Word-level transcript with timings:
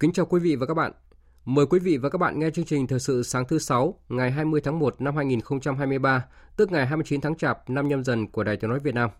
Kính 0.00 0.12
chào 0.12 0.26
quý 0.26 0.40
vị 0.40 0.56
và 0.56 0.66
các 0.66 0.74
bạn. 0.74 0.92
Mời 1.44 1.66
quý 1.66 1.78
vị 1.78 1.96
và 1.96 2.08
các 2.08 2.18
bạn 2.18 2.38
nghe 2.38 2.50
chương 2.50 2.64
trình 2.64 2.86
Thời 2.86 3.00
sự 3.00 3.22
sáng 3.22 3.44
thứ 3.48 3.58
6 3.58 3.94
ngày 4.08 4.30
20 4.30 4.60
tháng 4.60 4.78
1 4.78 5.00
năm 5.00 5.16
2023, 5.16 6.24
tức 6.56 6.72
ngày 6.72 6.86
29 6.86 7.20
tháng 7.20 7.36
Chạp 7.36 7.70
năm 7.70 7.88
nhâm 7.88 8.04
dần 8.04 8.26
của 8.26 8.44
Đài 8.44 8.56
Tiếng 8.56 8.70
Nói 8.70 8.80
Việt 8.80 8.94
Nam. 8.94 9.10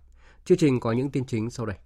Chương 0.44 0.58
trình 0.58 0.80
có 0.80 0.92
những 0.92 1.10
tin 1.10 1.24
chính 1.24 1.50
sau 1.50 1.66
đây. 1.66 1.76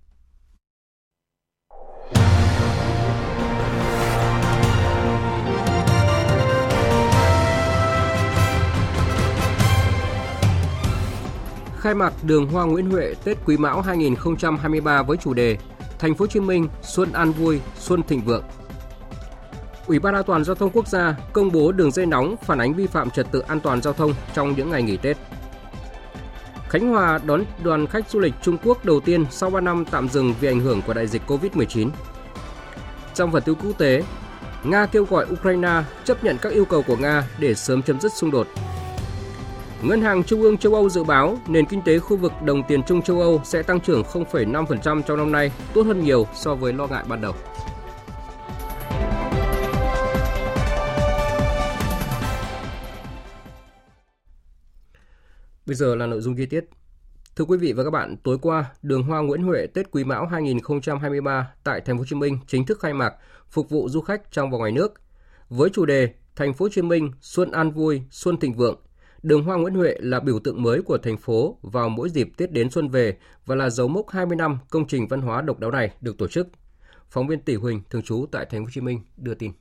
Khai 11.77 11.95
mạc 11.95 12.12
đường 12.23 12.47
hoa 12.47 12.64
Nguyễn 12.64 12.91
Huệ 12.91 13.14
Tết 13.25 13.39
Quý 13.47 13.57
Mão 13.57 13.81
2023 13.81 15.03
với 15.03 15.17
chủ 15.17 15.34
đề 15.34 15.59
Thành 15.98 16.14
phố 16.14 16.23
Hồ 16.23 16.27
Chí 16.27 16.41
Minh 16.41 16.69
xuân 16.83 17.12
an 17.12 17.33
vui, 17.33 17.61
xuân 17.79 18.03
thịnh 18.03 18.20
vượng. 18.20 18.45
Ủy 19.91 19.98
ban 19.98 20.14
An 20.14 20.24
toàn 20.24 20.44
giao 20.44 20.55
thông 20.55 20.70
quốc 20.70 20.88
gia 20.88 21.16
công 21.33 21.52
bố 21.52 21.72
đường 21.72 21.91
dây 21.91 22.06
nóng 22.06 22.36
phản 22.36 22.58
ánh 22.58 22.74
vi 22.74 22.86
phạm 22.86 23.10
trật 23.10 23.27
tự 23.33 23.41
an 23.41 23.60
toàn 23.60 23.83
giao 23.83 23.92
thông 23.92 24.14
trong 24.34 24.55
những 24.56 24.70
ngày 24.70 24.83
nghỉ 24.83 24.96
Tết. 24.96 25.16
Khánh 26.69 26.88
Hòa 26.88 27.20
đón 27.24 27.44
đoàn 27.62 27.86
khách 27.86 28.11
du 28.11 28.20
lịch 28.20 28.34
Trung 28.42 28.56
Quốc 28.64 28.84
đầu 28.84 29.00
tiên 29.00 29.27
sau 29.30 29.50
3 29.50 29.61
năm 29.61 29.84
tạm 29.91 30.08
dừng 30.08 30.34
vì 30.41 30.48
ảnh 30.48 30.61
hưởng 30.61 30.83
của 30.83 30.94
đại 30.94 31.06
dịch 31.06 31.22
Covid-19. 31.27 31.91
Trong 33.14 33.33
phần 33.33 33.42
tin 33.42 33.55
quốc 33.55 33.78
tế, 33.78 34.02
Nga 34.64 34.86
kêu 34.86 35.05
gọi 35.05 35.27
Ukraine 35.33 35.83
chấp 36.05 36.24
nhận 36.24 36.38
các 36.38 36.52
yêu 36.52 36.64
cầu 36.64 36.83
của 36.83 36.96
Nga 36.96 37.24
để 37.38 37.55
sớm 37.55 37.83
chấm 37.83 38.00
dứt 38.00 38.12
xung 38.12 38.30
đột. 38.30 38.46
Ngân 39.83 40.02
hàng 40.02 40.24
Trung 40.24 40.42
ương 40.42 40.58
châu 40.58 40.74
Âu 40.74 40.88
dự 40.88 41.05
báo 41.05 41.38
nền 41.46 41.66
kinh 41.66 41.83
tế 41.83 41.98
khu 41.98 42.16
vực 42.16 42.33
đồng 42.44 42.62
tiền 42.62 42.83
chung 42.83 43.02
châu 43.02 43.20
Âu 43.20 43.41
sẽ 43.44 43.62
tăng 43.62 43.80
trưởng 43.80 44.02
0,5% 44.02 45.02
trong 45.02 45.18
năm 45.18 45.33
nay, 45.33 45.50
tốt 45.74 45.83
hơn 45.83 46.05
nhiều 46.05 46.27
so 46.34 46.55
với 46.55 46.72
lo 46.72 46.86
ngại 46.86 47.05
ban 47.08 47.20
đầu. 47.20 47.34
Bây 55.71 55.75
giờ 55.75 55.95
là 55.95 56.07
nội 56.07 56.21
dung 56.21 56.37
chi 56.37 56.47
tiết. 56.47 56.65
Thưa 57.37 57.45
quý 57.45 57.59
vị 57.59 57.73
và 57.73 57.85
các 57.85 57.91
bạn, 57.91 58.17
tối 58.17 58.39
qua, 58.43 58.65
đường 58.83 59.03
hoa 59.03 59.21
Nguyễn 59.21 59.43
Huệ 59.43 59.67
Tết 59.67 59.91
Quý 59.91 60.05
Mão 60.05 60.27
2023 60.27 61.53
tại 61.65 61.81
Thành 61.81 61.97
phố 61.97 62.01
Hồ 62.01 62.05
Chí 62.05 62.17
Minh 62.17 62.39
chính 62.47 62.67
thức 62.67 62.81
khai 62.81 62.95
mạc, 62.95 63.15
phục 63.49 63.71
vụ 63.71 63.89
du 63.89 64.01
khách 64.01 64.33
trong 64.33 64.51
và 64.51 64.59
ngoài 64.59 64.73
nước. 64.73 65.01
Với 65.48 65.71
chủ 65.71 65.87
đề 65.87 66.15
Thành 66.37 66.55
phố 66.55 66.65
Hồ 66.65 66.69
Chí 66.69 66.83
Minh 66.83 67.13
xuân 67.20 67.51
an 67.51 67.70
vui, 67.70 68.03
xuân 68.11 68.36
thịnh 68.36 68.55
vượng, 68.55 68.80
đường 69.23 69.45
hoa 69.45 69.57
Nguyễn 69.57 69.75
Huệ 69.75 69.97
là 70.01 70.20
biểu 70.20 70.39
tượng 70.39 70.63
mới 70.63 70.83
của 70.83 70.98
thành 70.98 71.17
phố 71.17 71.59
vào 71.63 71.89
mỗi 71.89 72.09
dịp 72.09 72.29
Tết 72.36 72.53
đến 72.53 72.70
xuân 72.70 72.89
về 72.89 73.17
và 73.47 73.55
là 73.55 73.70
dấu 73.70 73.89
mốc 73.89 74.11
20 74.11 74.36
năm 74.36 74.59
công 74.70 74.86
trình 74.86 75.09
văn 75.09 75.20
hóa 75.20 75.42
độc 75.42 75.59
đáo 75.59 75.70
này 75.70 75.91
được 76.01 76.19
tổ 76.19 76.29
chức. 76.29 76.48
Phóng 77.09 77.27
viên 77.27 77.41
Tỷ 77.41 77.55
Huỳnh 77.55 77.83
thường 77.91 78.03
trú 78.03 78.27
tại 78.33 78.47
Thành 78.51 78.61
phố 78.61 78.64
Hồ 78.64 78.70
Chí 78.73 78.80
Minh 78.80 79.01
đưa 79.17 79.35
tin. 79.35 79.53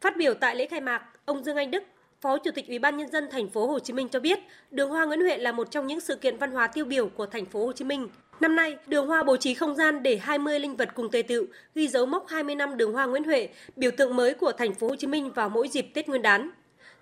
Phát 0.00 0.16
biểu 0.18 0.34
tại 0.40 0.56
lễ 0.56 0.66
khai 0.70 0.80
mạc, 0.80 1.02
ông 1.24 1.44
Dương 1.44 1.56
Anh 1.56 1.70
Đức, 1.70 1.82
Phó 2.20 2.38
Chủ 2.38 2.50
tịch 2.50 2.68
Ủy 2.68 2.78
ban 2.78 2.96
nhân 2.96 3.10
dân 3.10 3.28
thành 3.30 3.48
phố 3.48 3.66
Hồ 3.66 3.78
Chí 3.78 3.92
Minh 3.92 4.08
cho 4.08 4.20
biết, 4.20 4.38
Đường 4.70 4.90
Hoa 4.90 5.04
Nguyễn 5.04 5.20
Huệ 5.20 5.36
là 5.36 5.52
một 5.52 5.70
trong 5.70 5.86
những 5.86 6.00
sự 6.00 6.16
kiện 6.16 6.36
văn 6.36 6.52
hóa 6.52 6.66
tiêu 6.66 6.84
biểu 6.84 7.08
của 7.08 7.26
thành 7.26 7.46
phố 7.46 7.66
Hồ 7.66 7.72
Chí 7.72 7.84
Minh. 7.84 8.08
Năm 8.40 8.56
nay, 8.56 8.76
Đường 8.86 9.06
Hoa 9.06 9.22
bố 9.22 9.36
trí 9.36 9.54
không 9.54 9.74
gian 9.74 10.02
để 10.02 10.16
20 10.16 10.60
linh 10.60 10.76
vật 10.76 10.88
cùng 10.94 11.10
tề 11.10 11.22
tựu, 11.22 11.44
ghi 11.74 11.88
dấu 11.88 12.06
mốc 12.06 12.28
20 12.28 12.54
năm 12.54 12.76
Đường 12.76 12.92
Hoa 12.92 13.06
Nguyễn 13.06 13.24
Huệ, 13.24 13.48
biểu 13.76 13.90
tượng 13.90 14.16
mới 14.16 14.34
của 14.34 14.52
thành 14.52 14.74
phố 14.74 14.88
Hồ 14.88 14.96
Chí 14.96 15.06
Minh 15.06 15.32
vào 15.32 15.48
mỗi 15.48 15.68
dịp 15.68 15.90
Tết 15.94 16.08
Nguyên 16.08 16.22
đán. 16.22 16.50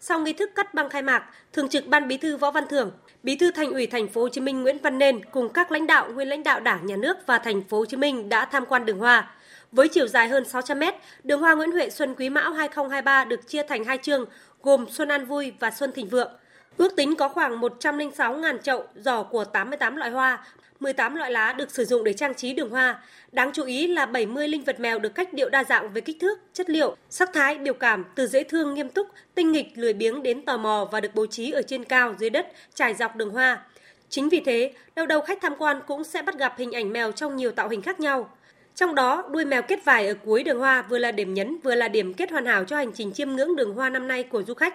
Sau 0.01 0.21
nghi 0.21 0.33
thức 0.33 0.51
cắt 0.55 0.75
băng 0.75 0.89
khai 0.89 1.03
mạc, 1.03 1.25
Thường 1.53 1.69
trực 1.69 1.87
Ban 1.87 2.09
Bí 2.09 2.17
thư 2.17 2.37
Võ 2.37 2.51
Văn 2.51 2.65
Thưởng, 2.69 2.91
Bí 3.23 3.37
thư 3.37 3.51
Thành 3.51 3.73
ủy 3.73 3.87
Thành 3.87 4.09
phố 4.09 4.21
Hồ 4.21 4.29
Chí 4.29 4.41
Minh 4.41 4.63
Nguyễn 4.63 4.79
Văn 4.79 4.99
Nên 4.99 5.25
cùng 5.25 5.49
các 5.49 5.73
lãnh 5.73 5.87
đạo 5.87 6.13
nguyên 6.13 6.29
lãnh 6.29 6.43
đạo 6.43 6.61
Đảng, 6.61 6.87
Nhà 6.87 6.97
nước 6.97 7.17
và 7.27 7.39
Thành 7.39 7.63
phố 7.63 7.79
Hồ 7.79 7.85
Chí 7.85 7.97
Minh 7.97 8.29
đã 8.29 8.45
tham 8.45 8.67
quan 8.67 8.87
đường 8.87 8.99
hoa. 8.99 9.31
Với 9.73 9.89
chiều 9.89 10.07
dài 10.07 10.29
hơn 10.29 10.45
600 10.45 10.79
mét, 10.79 10.95
đường 11.25 11.41
hoa 11.41 11.55
Nguyễn 11.55 11.73
Huệ 11.73 11.91
Xuân 11.91 12.15
Quý 12.15 12.31
Mão 12.31 12.53
2023 12.53 13.25
được 13.25 13.49
chia 13.49 13.63
thành 13.63 13.85
hai 13.85 13.99
chương 13.99 14.25
gồm 14.67 14.87
Xuân 14.91 15.09
An 15.09 15.27
Vui 15.27 15.53
và 15.61 15.71
Xuân 15.71 15.93
Thịnh 15.93 16.09
Vượng. 16.09 16.33
Ước 16.77 16.97
tính 16.97 17.17
có 17.17 17.29
khoảng 17.29 17.61
106.000 17.61 18.59
chậu 18.59 18.85
giỏ 18.95 19.23
của 19.23 19.45
88 19.45 19.97
loại 19.97 20.11
hoa, 20.11 20.47
18 20.81 21.15
loại 21.15 21.31
lá 21.31 21.53
được 21.53 21.71
sử 21.71 21.85
dụng 21.85 22.05
để 22.05 22.13
trang 22.13 22.35
trí 22.35 22.53
đường 22.53 22.71
hoa. 22.71 23.03
Đáng 23.33 23.51
chú 23.53 23.65
ý 23.65 23.87
là 23.87 24.07
70 24.07 24.49
linh 24.49 24.65
vật 24.65 24.81
mèo 24.81 24.99
được 24.99 25.15
cách 25.15 25.33
điệu 25.33 25.49
đa 25.49 25.65
dạng 25.65 25.93
về 25.93 26.01
kích 26.01 26.17
thước, 26.21 26.39
chất 26.53 26.71
liệu, 26.71 26.97
sắc 27.11 27.31
thái, 27.33 27.59
biểu 27.59 27.75
cảm 27.75 28.05
từ 28.15 28.27
dễ 28.27 28.45
thương 28.45 28.75
nghiêm 28.75 28.89
túc, 28.89 29.09
tinh 29.35 29.53
nghịch, 29.53 29.67
lười 29.75 29.93
biếng 29.93 30.23
đến 30.23 30.45
tò 30.45 30.57
mò 30.57 30.89
và 30.93 31.01
được 31.01 31.15
bố 31.15 31.27
trí 31.27 31.51
ở 31.51 31.63
trên 31.63 31.85
cao, 31.85 32.15
dưới 32.19 32.31
đất, 32.31 32.47
trải 32.75 32.95
dọc 32.95 33.17
đường 33.17 33.31
hoa. 33.31 33.63
Chính 34.09 34.29
vì 34.29 34.41
thế, 34.41 34.73
đầu 34.97 35.07
đầu 35.07 35.21
khách 35.21 35.39
tham 35.43 35.55
quan 35.59 35.81
cũng 35.87 36.05
sẽ 36.05 36.23
bắt 36.23 36.39
gặp 36.39 36.55
hình 36.59 36.73
ảnh 36.73 36.93
mèo 36.93 37.13
trong 37.13 37.37
nhiều 37.37 37.51
tạo 37.51 37.69
hình 37.69 37.83
khác 37.83 38.01
nhau. 38.01 38.31
Trong 38.77 38.95
đó, 38.95 39.25
đuôi 39.31 39.45
mèo 39.45 39.63
kết 39.63 39.85
vải 39.85 40.09
ở 40.09 40.15
cuối 40.25 40.43
đường 40.43 40.59
hoa 40.59 40.83
vừa 40.83 40.99
là 40.99 41.13
điểm 41.13 41.35
nhấn 41.35 41.57
vừa 41.65 41.75
là 41.75 41.89
điểm 41.89 42.15
kết 42.15 42.31
hoàn 42.31 42.47
hảo 42.47 42.65
cho 42.65 42.77
hành 42.77 42.93
trình 42.93 43.13
chiêm 43.13 43.31
ngưỡng 43.31 43.57
đường 43.57 43.75
hoa 43.75 43.91
năm 43.91 44.09
nay 44.09 44.23
của 44.23 44.43
du 44.43 44.55
khách. 44.55 44.75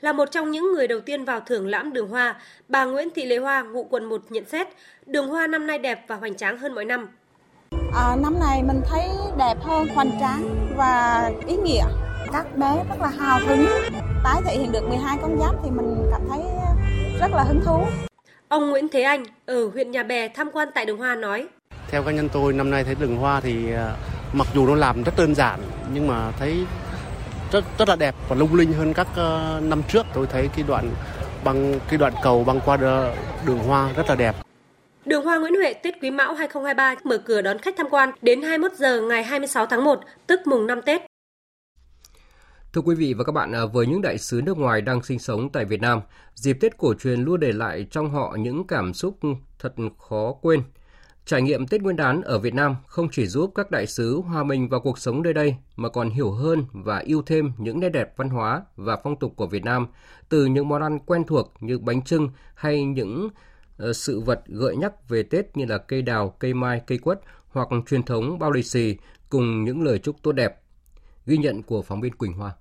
Là 0.00 0.12
một 0.12 0.30
trong 0.30 0.50
những 0.50 0.72
người 0.72 0.88
đầu 0.88 1.00
tiên 1.00 1.24
vào 1.24 1.40
thưởng 1.40 1.66
lãm 1.66 1.92
đường 1.92 2.08
hoa, 2.08 2.40
bà 2.68 2.84
Nguyễn 2.84 3.08
Thị 3.14 3.26
Lệ 3.26 3.36
Hoa, 3.36 3.62
ngụ 3.62 3.84
quận 3.84 4.04
1 4.04 4.22
nhận 4.28 4.44
xét, 4.44 4.68
đường 5.06 5.28
hoa 5.28 5.46
năm 5.46 5.66
nay 5.66 5.78
đẹp 5.78 6.04
và 6.08 6.16
hoành 6.16 6.34
tráng 6.34 6.58
hơn 6.58 6.74
mọi 6.74 6.84
năm. 6.84 7.08
À, 7.94 8.16
năm 8.22 8.34
nay 8.40 8.62
mình 8.62 8.80
thấy 8.90 9.08
đẹp 9.38 9.54
hơn, 9.60 9.86
hoành 9.94 10.10
tráng 10.20 10.74
và 10.76 11.30
ý 11.46 11.56
nghĩa. 11.56 11.84
Các 12.32 12.56
bé 12.56 12.84
rất 12.88 13.00
là 13.00 13.08
hào 13.08 13.40
hứng, 13.46 13.66
tái 14.24 14.42
thể 14.46 14.56
hiện 14.58 14.72
được 14.72 14.88
12 14.88 15.18
con 15.22 15.38
giáp 15.40 15.54
thì 15.64 15.70
mình 15.70 15.96
cảm 16.10 16.20
thấy 16.28 16.40
rất 17.20 17.30
là 17.32 17.42
hứng 17.42 17.60
thú. 17.64 17.84
Ông 18.48 18.70
Nguyễn 18.70 18.88
Thế 18.88 19.02
Anh 19.02 19.24
ở 19.46 19.68
huyện 19.68 19.90
Nhà 19.90 20.02
Bè 20.02 20.28
tham 20.28 20.50
quan 20.52 20.68
tại 20.74 20.86
đường 20.86 20.98
hoa 20.98 21.14
nói. 21.14 21.48
Theo 21.90 22.02
cá 22.02 22.12
nhân 22.12 22.28
tôi 22.32 22.52
năm 22.52 22.70
nay 22.70 22.84
thấy 22.84 22.94
đường 22.94 23.16
hoa 23.16 23.40
thì 23.40 23.72
mặc 24.32 24.46
dù 24.54 24.66
nó 24.66 24.74
làm 24.74 25.02
rất 25.02 25.12
đơn 25.16 25.34
giản 25.34 25.60
nhưng 25.92 26.06
mà 26.06 26.32
thấy 26.38 26.66
rất 27.52 27.64
rất 27.78 27.88
là 27.88 27.96
đẹp 27.96 28.14
và 28.28 28.36
lung 28.36 28.54
linh 28.54 28.72
hơn 28.72 28.94
các 28.94 29.08
năm 29.62 29.82
trước. 29.88 30.06
Tôi 30.14 30.26
thấy 30.26 30.48
cái 30.56 30.64
đoạn 30.68 30.90
băng 31.44 31.80
cái 31.88 31.98
đoạn 31.98 32.12
cầu 32.22 32.44
băng 32.44 32.60
qua 32.64 32.76
đường 33.46 33.58
hoa 33.58 33.92
rất 33.96 34.08
là 34.08 34.14
đẹp. 34.14 34.36
Đường 35.04 35.24
Hoa 35.24 35.38
Nguyễn 35.38 35.54
Huệ 35.54 35.72
Tết 35.72 35.94
Quý 36.02 36.10
Mão 36.10 36.34
2023 36.34 36.94
mở 37.04 37.18
cửa 37.18 37.42
đón 37.42 37.58
khách 37.58 37.74
tham 37.76 37.86
quan 37.90 38.10
đến 38.22 38.42
21 38.42 38.72
giờ 38.78 39.00
ngày 39.00 39.24
26 39.24 39.66
tháng 39.66 39.84
1, 39.84 40.00
tức 40.26 40.40
mùng 40.46 40.66
5 40.66 40.82
Tết. 40.82 41.02
Thưa 42.72 42.80
quý 42.80 42.94
vị 42.94 43.14
và 43.14 43.24
các 43.24 43.32
bạn, 43.32 43.52
với 43.72 43.86
những 43.86 44.02
đại 44.02 44.18
sứ 44.18 44.40
nước 44.44 44.58
ngoài 44.58 44.80
đang 44.80 45.02
sinh 45.02 45.18
sống 45.18 45.52
tại 45.52 45.64
Việt 45.64 45.80
Nam, 45.80 46.00
dịp 46.34 46.56
Tết 46.60 46.78
cổ 46.78 46.94
truyền 46.94 47.20
luôn 47.20 47.40
để 47.40 47.52
lại 47.52 47.86
trong 47.90 48.10
họ 48.10 48.36
những 48.38 48.66
cảm 48.66 48.94
xúc 48.94 49.18
thật 49.58 49.72
khó 50.08 50.32
quên. 50.42 50.62
Trải 51.26 51.42
nghiệm 51.42 51.66
Tết 51.66 51.82
Nguyên 51.82 51.96
đán 51.96 52.22
ở 52.22 52.38
Việt 52.38 52.54
Nam 52.54 52.76
không 52.86 53.08
chỉ 53.12 53.26
giúp 53.26 53.52
các 53.54 53.70
đại 53.70 53.86
sứ 53.86 54.16
hòa 54.16 54.42
mình 54.42 54.68
vào 54.68 54.80
cuộc 54.80 54.98
sống 54.98 55.22
nơi 55.22 55.34
đây 55.34 55.56
mà 55.76 55.88
còn 55.88 56.10
hiểu 56.10 56.30
hơn 56.30 56.64
và 56.72 56.98
yêu 56.98 57.22
thêm 57.26 57.52
những 57.58 57.80
nét 57.80 57.88
đẹp 57.88 58.16
văn 58.16 58.28
hóa 58.28 58.62
và 58.76 58.96
phong 59.04 59.18
tục 59.18 59.32
của 59.36 59.46
Việt 59.46 59.64
Nam 59.64 59.86
từ 60.28 60.46
những 60.46 60.68
món 60.68 60.82
ăn 60.82 60.98
quen 60.98 61.24
thuộc 61.24 61.52
như 61.60 61.78
bánh 61.78 62.02
trưng 62.02 62.28
hay 62.54 62.84
những 62.84 63.28
ờ, 63.76 63.92
sự 63.92 64.20
vật 64.20 64.42
gợi 64.46 64.76
nhắc 64.76 65.08
về 65.08 65.22
Tết 65.22 65.56
như 65.56 65.64
là 65.64 65.78
cây 65.78 66.02
đào, 66.02 66.28
cây 66.28 66.54
mai, 66.54 66.80
cây 66.86 66.98
quất 66.98 67.20
hoặc 67.48 67.68
truyền 67.86 68.02
thống 68.02 68.38
bao 68.38 68.50
lì 68.50 68.62
xì 68.62 68.96
cùng 69.28 69.64
những 69.64 69.82
lời 69.82 69.98
chúc 69.98 70.16
tốt 70.22 70.32
đẹp. 70.32 70.60
Ghi 71.26 71.36
nhận 71.36 71.62
của 71.62 71.82
phóng 71.82 72.00
viên 72.00 72.14
Quỳnh 72.14 72.32
Hoa. 72.32 72.52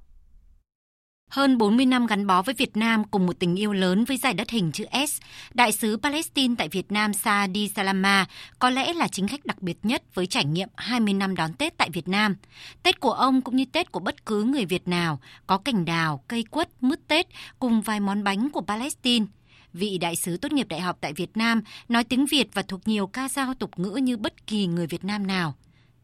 Hơn 1.33 1.57
40 1.57 1.85
năm 1.85 2.05
gắn 2.05 2.27
bó 2.27 2.41
với 2.41 2.55
Việt 2.55 2.77
Nam 2.77 3.03
cùng 3.03 3.25
một 3.25 3.39
tình 3.39 3.55
yêu 3.55 3.73
lớn 3.73 4.05
với 4.05 4.17
giải 4.17 4.33
đất 4.33 4.49
hình 4.49 4.71
chữ 4.71 4.85
S, 5.07 5.21
đại 5.53 5.71
sứ 5.71 5.97
Palestine 5.97 6.55
tại 6.57 6.69
Việt 6.69 6.91
Nam 6.91 7.13
Saadi 7.13 7.69
Salama 7.75 8.25
có 8.59 8.69
lẽ 8.69 8.93
là 8.93 9.07
chính 9.07 9.27
khách 9.27 9.45
đặc 9.45 9.61
biệt 9.61 9.77
nhất 9.83 10.03
với 10.13 10.27
trải 10.27 10.45
nghiệm 10.45 10.69
20 10.75 11.13
năm 11.13 11.35
đón 11.35 11.53
Tết 11.53 11.77
tại 11.77 11.89
Việt 11.93 12.07
Nam. 12.07 12.35
Tết 12.83 12.99
của 12.99 13.11
ông 13.11 13.41
cũng 13.41 13.55
như 13.55 13.65
Tết 13.71 13.91
của 13.91 13.99
bất 13.99 14.25
cứ 14.25 14.43
người 14.43 14.65
Việt 14.65 14.87
nào 14.87 15.19
có 15.47 15.57
cành 15.57 15.85
đào, 15.85 16.23
cây 16.27 16.43
quất, 16.43 16.69
mứt 16.81 17.07
Tết 17.07 17.27
cùng 17.59 17.81
vài 17.81 17.99
món 17.99 18.23
bánh 18.23 18.49
của 18.49 18.61
Palestine. 18.61 19.25
Vị 19.73 19.97
đại 19.97 20.15
sứ 20.15 20.37
tốt 20.37 20.51
nghiệp 20.51 20.67
đại 20.69 20.81
học 20.81 20.97
tại 21.01 21.13
Việt 21.13 21.37
Nam 21.37 21.61
nói 21.89 22.03
tiếng 22.03 22.25
Việt 22.25 22.47
và 22.53 22.61
thuộc 22.61 22.87
nhiều 22.87 23.07
ca 23.07 23.29
dao 23.29 23.53
tục 23.53 23.79
ngữ 23.79 23.95
như 23.95 24.17
bất 24.17 24.47
kỳ 24.47 24.67
người 24.67 24.87
Việt 24.87 25.03
Nam 25.03 25.27
nào. 25.27 25.53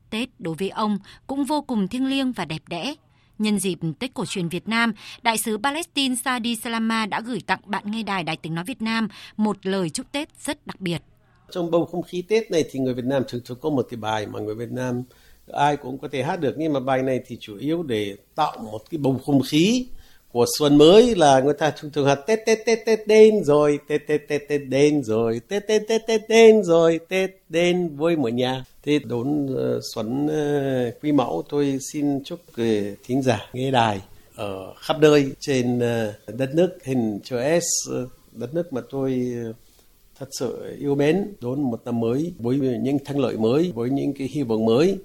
Tết 0.09 0.29
đối 0.39 0.55
với 0.55 0.69
ông 0.69 0.99
cũng 1.27 1.45
vô 1.45 1.61
cùng 1.61 1.87
thiêng 1.87 2.05
liêng 2.05 2.31
và 2.31 2.45
đẹp 2.45 2.61
đẽ. 2.67 2.95
Nhân 3.39 3.59
dịp 3.59 3.79
Tết 3.99 4.13
cổ 4.13 4.25
truyền 4.25 4.49
Việt 4.49 4.67
Nam, 4.67 4.93
Đại 5.21 5.37
sứ 5.37 5.57
Palestine 5.57 6.15
Sadi 6.15 6.55
Salama 6.55 7.05
đã 7.05 7.21
gửi 7.21 7.41
tặng 7.45 7.59
bạn 7.65 7.83
nghe 7.91 8.03
đài 8.03 8.23
Đài 8.23 8.37
tiếng 8.37 8.55
nói 8.55 8.63
Việt 8.67 8.81
Nam 8.81 9.07
một 9.37 9.65
lời 9.65 9.89
chúc 9.89 10.11
Tết 10.11 10.29
rất 10.45 10.67
đặc 10.67 10.81
biệt. 10.81 11.01
Trong 11.51 11.71
bầu 11.71 11.85
không 11.85 12.03
khí 12.03 12.21
Tết 12.21 12.51
này 12.51 12.63
thì 12.71 12.79
người 12.79 12.93
Việt 12.93 13.05
Nam 13.05 13.23
thường 13.27 13.41
thường 13.45 13.57
có 13.61 13.69
một 13.69 13.87
cái 13.89 13.97
bài 13.97 14.27
mà 14.27 14.39
người 14.39 14.55
Việt 14.55 14.71
Nam 14.71 15.03
ai 15.53 15.77
cũng 15.77 15.97
có 15.97 16.07
thể 16.11 16.23
hát 16.23 16.39
được 16.39 16.55
nhưng 16.57 16.73
mà 16.73 16.79
bài 16.79 17.01
này 17.01 17.19
thì 17.27 17.37
chủ 17.39 17.57
yếu 17.57 17.83
để 17.83 18.15
tạo 18.35 18.57
một 18.71 18.79
cái 18.89 18.97
bầu 18.97 19.21
không 19.25 19.41
khí 19.41 19.87
của 20.31 20.45
xuân 20.59 20.77
mới 20.77 21.15
là 21.15 21.39
người 21.39 21.53
ta 21.53 21.71
thường 21.71 21.91
thường 21.91 22.05
hát 22.05 22.19
tết 22.27 22.39
tết 22.45 22.59
tết 22.65 22.79
tết 22.85 23.07
đến 23.07 23.43
rồi 23.43 23.79
tết 23.87 24.07
tết 24.07 24.27
tết 24.27 24.47
tết 24.47 24.61
đến 24.67 25.03
rồi 25.03 25.41
tết 25.47 25.67
tết 25.67 25.81
tết 25.87 26.01
tết 26.07 26.21
đến 26.29 26.63
rồi 26.63 26.99
tết 27.09 27.29
đến 27.49 27.95
với 27.97 28.15
mọi 28.15 28.31
nhà. 28.31 28.63
Thì 28.83 28.99
đón 28.99 29.45
uh, 29.45 29.57
ờ, 29.57 29.79
xuân 29.93 30.25
uh, 30.25 30.93
quý 31.03 31.11
mẫu 31.11 31.43
tôi 31.49 31.77
xin 31.93 32.23
chúc 32.23 32.39
uh, 32.51 32.97
thính 33.03 33.21
giả 33.21 33.49
nghe 33.53 33.71
đài 33.71 34.01
ở 34.35 34.73
khắp 34.77 34.99
nơi 34.99 35.31
trên 35.39 35.79
đất 36.27 36.55
nước. 36.55 36.77
Hình 36.83 37.19
chữ 37.23 37.37
S 37.59 37.91
đất 38.31 38.53
nước 38.53 38.73
mà 38.73 38.81
tôi 38.89 39.33
thật 40.19 40.29
sự 40.39 40.75
yêu 40.79 40.95
mến. 40.95 41.33
Đón 41.41 41.61
một 41.61 41.81
năm 41.85 41.99
mới 41.99 42.33
với 42.39 42.57
những 42.57 42.99
thắng 43.05 43.19
lợi 43.19 43.37
mới 43.37 43.71
với 43.75 43.89
những 43.89 44.13
cái 44.13 44.27
hy 44.33 44.43
vọng 44.43 44.65
mới. 44.65 44.97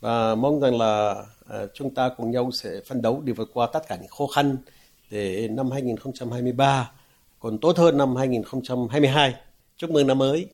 Và 0.00 0.34
mong 0.34 0.60
rằng 0.60 0.78
là 0.78 1.24
Ờ, 1.52 1.68
chúng 1.74 1.94
ta 1.94 2.08
cùng 2.16 2.30
nhau 2.30 2.50
sẽ 2.52 2.70
phấn 2.88 3.02
đấu 3.02 3.22
để 3.24 3.32
vượt 3.32 3.50
qua 3.54 3.68
tất 3.72 3.80
cả 3.88 3.96
những 3.96 4.08
khó 4.08 4.26
khăn 4.26 4.56
để 5.10 5.48
năm 5.50 5.70
2023 5.70 6.90
còn 7.40 7.58
tốt 7.58 7.78
hơn 7.78 7.98
năm 7.98 8.16
2022. 8.16 9.34
Chúc 9.76 9.90
mừng 9.90 10.06
năm 10.06 10.18
mới. 10.18 10.46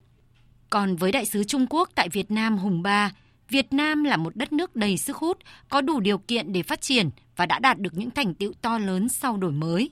Còn 0.70 0.96
với 0.96 1.12
đại 1.12 1.26
sứ 1.26 1.44
Trung 1.44 1.66
Quốc 1.70 1.90
tại 1.94 2.08
Việt 2.08 2.30
Nam 2.30 2.58
Hùng 2.58 2.82
Ba, 2.82 3.12
Việt 3.48 3.72
Nam 3.72 4.04
là 4.04 4.16
một 4.16 4.36
đất 4.36 4.52
nước 4.52 4.76
đầy 4.76 4.98
sức 4.98 5.16
hút, 5.16 5.38
có 5.68 5.80
đủ 5.80 6.00
điều 6.00 6.18
kiện 6.18 6.52
để 6.52 6.62
phát 6.62 6.80
triển 6.80 7.10
và 7.36 7.46
đã 7.46 7.58
đạt 7.58 7.78
được 7.78 7.94
những 7.94 8.10
thành 8.10 8.34
tựu 8.34 8.52
to 8.62 8.78
lớn 8.78 9.08
sau 9.08 9.36
đổi 9.36 9.52
mới. 9.52 9.90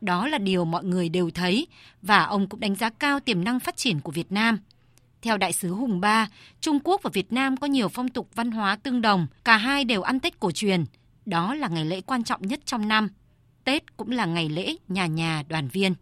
Đó 0.00 0.28
là 0.28 0.38
điều 0.38 0.64
mọi 0.64 0.84
người 0.84 1.08
đều 1.08 1.30
thấy 1.30 1.66
và 2.02 2.24
ông 2.24 2.48
cũng 2.48 2.60
đánh 2.60 2.74
giá 2.74 2.90
cao 2.90 3.20
tiềm 3.20 3.44
năng 3.44 3.60
phát 3.60 3.76
triển 3.76 4.00
của 4.00 4.12
Việt 4.12 4.32
Nam– 4.32 4.58
theo 5.22 5.36
đại 5.36 5.52
sứ 5.52 5.68
Hùng 5.68 6.00
Ba, 6.00 6.28
Trung 6.60 6.78
Quốc 6.84 7.02
và 7.02 7.10
Việt 7.12 7.32
Nam 7.32 7.56
có 7.56 7.66
nhiều 7.66 7.88
phong 7.88 8.08
tục 8.08 8.28
văn 8.34 8.50
hóa 8.50 8.76
tương 8.76 9.02
đồng, 9.02 9.26
cả 9.44 9.56
hai 9.56 9.84
đều 9.84 10.02
ăn 10.02 10.20
Tết 10.20 10.40
cổ 10.40 10.50
truyền. 10.50 10.84
Đó 11.26 11.54
là 11.54 11.68
ngày 11.68 11.84
lễ 11.84 12.00
quan 12.00 12.24
trọng 12.24 12.42
nhất 12.46 12.60
trong 12.64 12.88
năm. 12.88 13.08
Tết 13.64 13.96
cũng 13.96 14.10
là 14.10 14.26
ngày 14.26 14.48
lễ 14.48 14.76
nhà 14.88 15.06
nhà 15.06 15.42
đoàn 15.48 15.68
viên. 15.68 15.94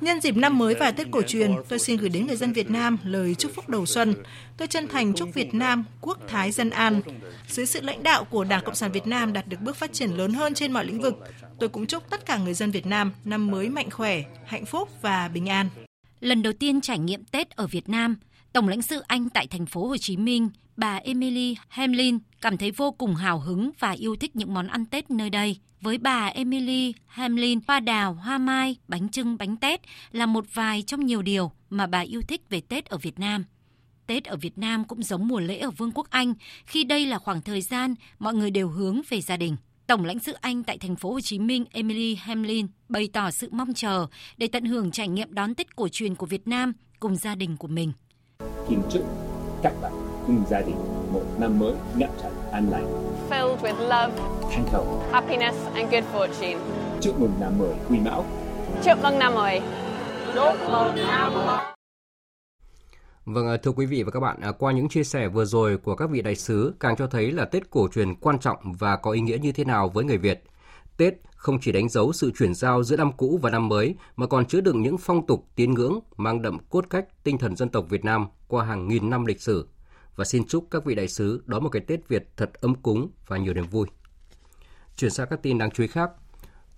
Nhân 0.00 0.20
dịp 0.20 0.36
năm 0.36 0.58
mới 0.58 0.74
và 0.74 0.90
Tết 0.90 1.06
cổ 1.10 1.22
truyền, 1.22 1.54
tôi 1.68 1.78
xin 1.78 1.96
gửi 1.96 2.08
đến 2.08 2.26
người 2.26 2.36
dân 2.36 2.52
Việt 2.52 2.70
Nam 2.70 2.98
lời 3.04 3.34
chúc 3.34 3.54
phúc 3.54 3.68
đầu 3.68 3.86
xuân. 3.86 4.14
Tôi 4.56 4.68
chân 4.68 4.88
thành 4.88 5.14
chúc 5.14 5.34
Việt 5.34 5.54
Nam 5.54 5.84
quốc 6.00 6.18
thái 6.28 6.52
dân 6.52 6.70
an. 6.70 7.00
Dưới 7.48 7.66
sự 7.66 7.80
lãnh 7.80 8.02
đạo 8.02 8.24
của 8.24 8.44
Đảng 8.44 8.64
Cộng 8.64 8.74
sản 8.74 8.92
Việt 8.92 9.06
Nam 9.06 9.32
đạt 9.32 9.48
được 9.48 9.60
bước 9.60 9.76
phát 9.76 9.92
triển 9.92 10.10
lớn 10.10 10.34
hơn 10.34 10.54
trên 10.54 10.72
mọi 10.72 10.84
lĩnh 10.84 11.00
vực. 11.00 11.18
Tôi 11.58 11.68
cũng 11.68 11.86
chúc 11.86 12.10
tất 12.10 12.26
cả 12.26 12.36
người 12.36 12.54
dân 12.54 12.70
Việt 12.70 12.86
Nam 12.86 13.12
năm 13.24 13.50
mới 13.50 13.68
mạnh 13.68 13.90
khỏe, 13.90 14.22
hạnh 14.46 14.64
phúc 14.64 14.88
và 15.02 15.28
bình 15.28 15.48
an 15.48 15.68
lần 16.22 16.42
đầu 16.42 16.52
tiên 16.52 16.80
trải 16.80 16.98
nghiệm 16.98 17.24
Tết 17.24 17.50
ở 17.50 17.66
Việt 17.66 17.88
Nam, 17.88 18.16
Tổng 18.52 18.68
lãnh 18.68 18.82
sự 18.82 19.00
Anh 19.00 19.28
tại 19.28 19.46
thành 19.46 19.66
phố 19.66 19.86
Hồ 19.86 19.96
Chí 19.96 20.16
Minh, 20.16 20.50
bà 20.76 20.96
Emily 20.96 21.56
Hamlin 21.68 22.18
cảm 22.40 22.56
thấy 22.56 22.70
vô 22.70 22.92
cùng 22.92 23.14
hào 23.14 23.40
hứng 23.40 23.70
và 23.78 23.90
yêu 23.90 24.16
thích 24.16 24.36
những 24.36 24.54
món 24.54 24.66
ăn 24.66 24.86
Tết 24.86 25.10
nơi 25.10 25.30
đây. 25.30 25.56
Với 25.80 25.98
bà 25.98 26.26
Emily 26.26 26.94
Hamlin, 27.06 27.60
hoa 27.68 27.80
đào, 27.80 28.14
hoa 28.14 28.38
mai, 28.38 28.76
bánh 28.88 29.08
trưng, 29.08 29.36
bánh 29.36 29.56
Tết 29.56 29.80
là 30.12 30.26
một 30.26 30.44
vài 30.54 30.82
trong 30.82 31.06
nhiều 31.06 31.22
điều 31.22 31.52
mà 31.70 31.86
bà 31.86 32.00
yêu 32.00 32.22
thích 32.22 32.42
về 32.50 32.60
Tết 32.60 32.86
ở 32.86 32.98
Việt 32.98 33.18
Nam. 33.18 33.44
Tết 34.06 34.24
ở 34.24 34.36
Việt 34.36 34.58
Nam 34.58 34.84
cũng 34.84 35.02
giống 35.02 35.28
mùa 35.28 35.40
lễ 35.40 35.58
ở 35.58 35.70
Vương 35.70 35.92
quốc 35.92 36.10
Anh, 36.10 36.34
khi 36.66 36.84
đây 36.84 37.06
là 37.06 37.18
khoảng 37.18 37.42
thời 37.42 37.60
gian 37.60 37.94
mọi 38.18 38.34
người 38.34 38.50
đều 38.50 38.68
hướng 38.68 39.00
về 39.08 39.20
gia 39.20 39.36
đình. 39.36 39.56
Tổng 39.86 40.04
lãnh 40.04 40.18
sự 40.18 40.32
Anh 40.40 40.62
tại 40.62 40.78
thành 40.78 40.96
phố 40.96 41.12
Hồ 41.12 41.20
Chí 41.20 41.38
Minh 41.38 41.64
Emily 41.72 42.14
Hamlin 42.14 42.66
bày 42.88 43.08
tỏ 43.12 43.30
sự 43.30 43.48
mong 43.52 43.74
chờ 43.74 44.06
để 44.36 44.48
tận 44.52 44.64
hưởng 44.64 44.90
trải 44.90 45.08
nghiệm 45.08 45.34
đón 45.34 45.54
Tết 45.54 45.76
cổ 45.76 45.88
truyền 45.88 46.14
của 46.14 46.26
Việt 46.26 46.48
Nam 46.48 46.72
cùng 47.00 47.16
gia 47.16 47.34
đình 47.34 47.56
của 47.56 47.68
mình. 47.68 47.92
Kính 48.68 48.82
chúc 48.92 49.06
các 49.62 49.72
bạn 49.82 49.92
cùng 50.26 50.44
gia 50.50 50.60
đình 50.60 50.76
một 51.12 51.24
năm 51.40 51.58
mới 51.58 51.74
ngập 51.96 52.10
tràn 52.22 52.32
an 52.52 52.70
lành. 52.70 52.86
Filled 53.30 53.56
with 53.56 53.80
love, 53.80 54.12
thành 54.52 54.64
công, 54.72 55.08
happiness 55.12 55.56
and 55.74 55.92
good 55.92 56.04
fortune. 56.14 56.58
Chúc 57.00 57.20
mừng 57.20 57.32
năm 57.40 57.58
mới 57.58 57.74
Quý 57.88 57.98
Mão. 57.98 58.24
Chúc 58.84 59.02
mừng 59.02 59.18
năm 59.18 59.34
mới. 59.34 59.60
Chúc 60.34 60.54
mừng 60.70 60.96
năm 60.96 61.34
mới. 61.34 61.72
Vâng, 63.24 63.48
à, 63.48 63.56
thưa 63.56 63.72
quý 63.72 63.86
vị 63.86 64.02
và 64.02 64.10
các 64.10 64.20
bạn, 64.20 64.40
à, 64.40 64.52
qua 64.52 64.72
những 64.72 64.88
chia 64.88 65.04
sẻ 65.04 65.28
vừa 65.28 65.44
rồi 65.44 65.76
của 65.78 65.96
các 65.96 66.10
vị 66.10 66.22
đại 66.22 66.36
sứ 66.36 66.74
càng 66.80 66.96
cho 66.96 67.06
thấy 67.06 67.32
là 67.32 67.44
Tết 67.44 67.70
cổ 67.70 67.88
truyền 67.88 68.14
quan 68.14 68.38
trọng 68.38 68.72
và 68.78 68.96
có 68.96 69.10
ý 69.10 69.20
nghĩa 69.20 69.38
như 69.38 69.52
thế 69.52 69.64
nào 69.64 69.88
với 69.88 70.04
người 70.04 70.18
Việt. 70.18 70.42
Tết 70.96 71.14
không 71.36 71.60
chỉ 71.60 71.72
đánh 71.72 71.88
dấu 71.88 72.12
sự 72.12 72.30
chuyển 72.38 72.54
giao 72.54 72.82
giữa 72.82 72.96
năm 72.96 73.12
cũ 73.12 73.38
và 73.42 73.50
năm 73.50 73.68
mới 73.68 73.94
mà 74.16 74.26
còn 74.26 74.46
chứa 74.46 74.60
đựng 74.60 74.82
những 74.82 74.98
phong 74.98 75.26
tục 75.26 75.46
tín 75.54 75.74
ngưỡng 75.74 75.98
mang 76.16 76.42
đậm 76.42 76.58
cốt 76.58 76.84
cách 76.90 77.06
tinh 77.24 77.38
thần 77.38 77.56
dân 77.56 77.68
tộc 77.68 77.84
Việt 77.88 78.04
Nam 78.04 78.26
qua 78.48 78.64
hàng 78.64 78.88
nghìn 78.88 79.10
năm 79.10 79.24
lịch 79.24 79.40
sử. 79.40 79.68
Và 80.16 80.24
xin 80.24 80.46
chúc 80.46 80.66
các 80.70 80.84
vị 80.84 80.94
đại 80.94 81.08
sứ 81.08 81.42
đón 81.46 81.62
một 81.62 81.68
cái 81.68 81.82
Tết 81.86 82.08
Việt 82.08 82.28
thật 82.36 82.50
ấm 82.54 82.74
cúng 82.74 83.10
và 83.26 83.36
nhiều 83.36 83.54
niềm 83.54 83.66
vui. 83.66 83.86
Chuyển 84.96 85.10
sang 85.10 85.26
các 85.30 85.42
tin 85.42 85.58
đáng 85.58 85.70
chú 85.70 85.82
ý 85.82 85.88
khác. 85.88 86.10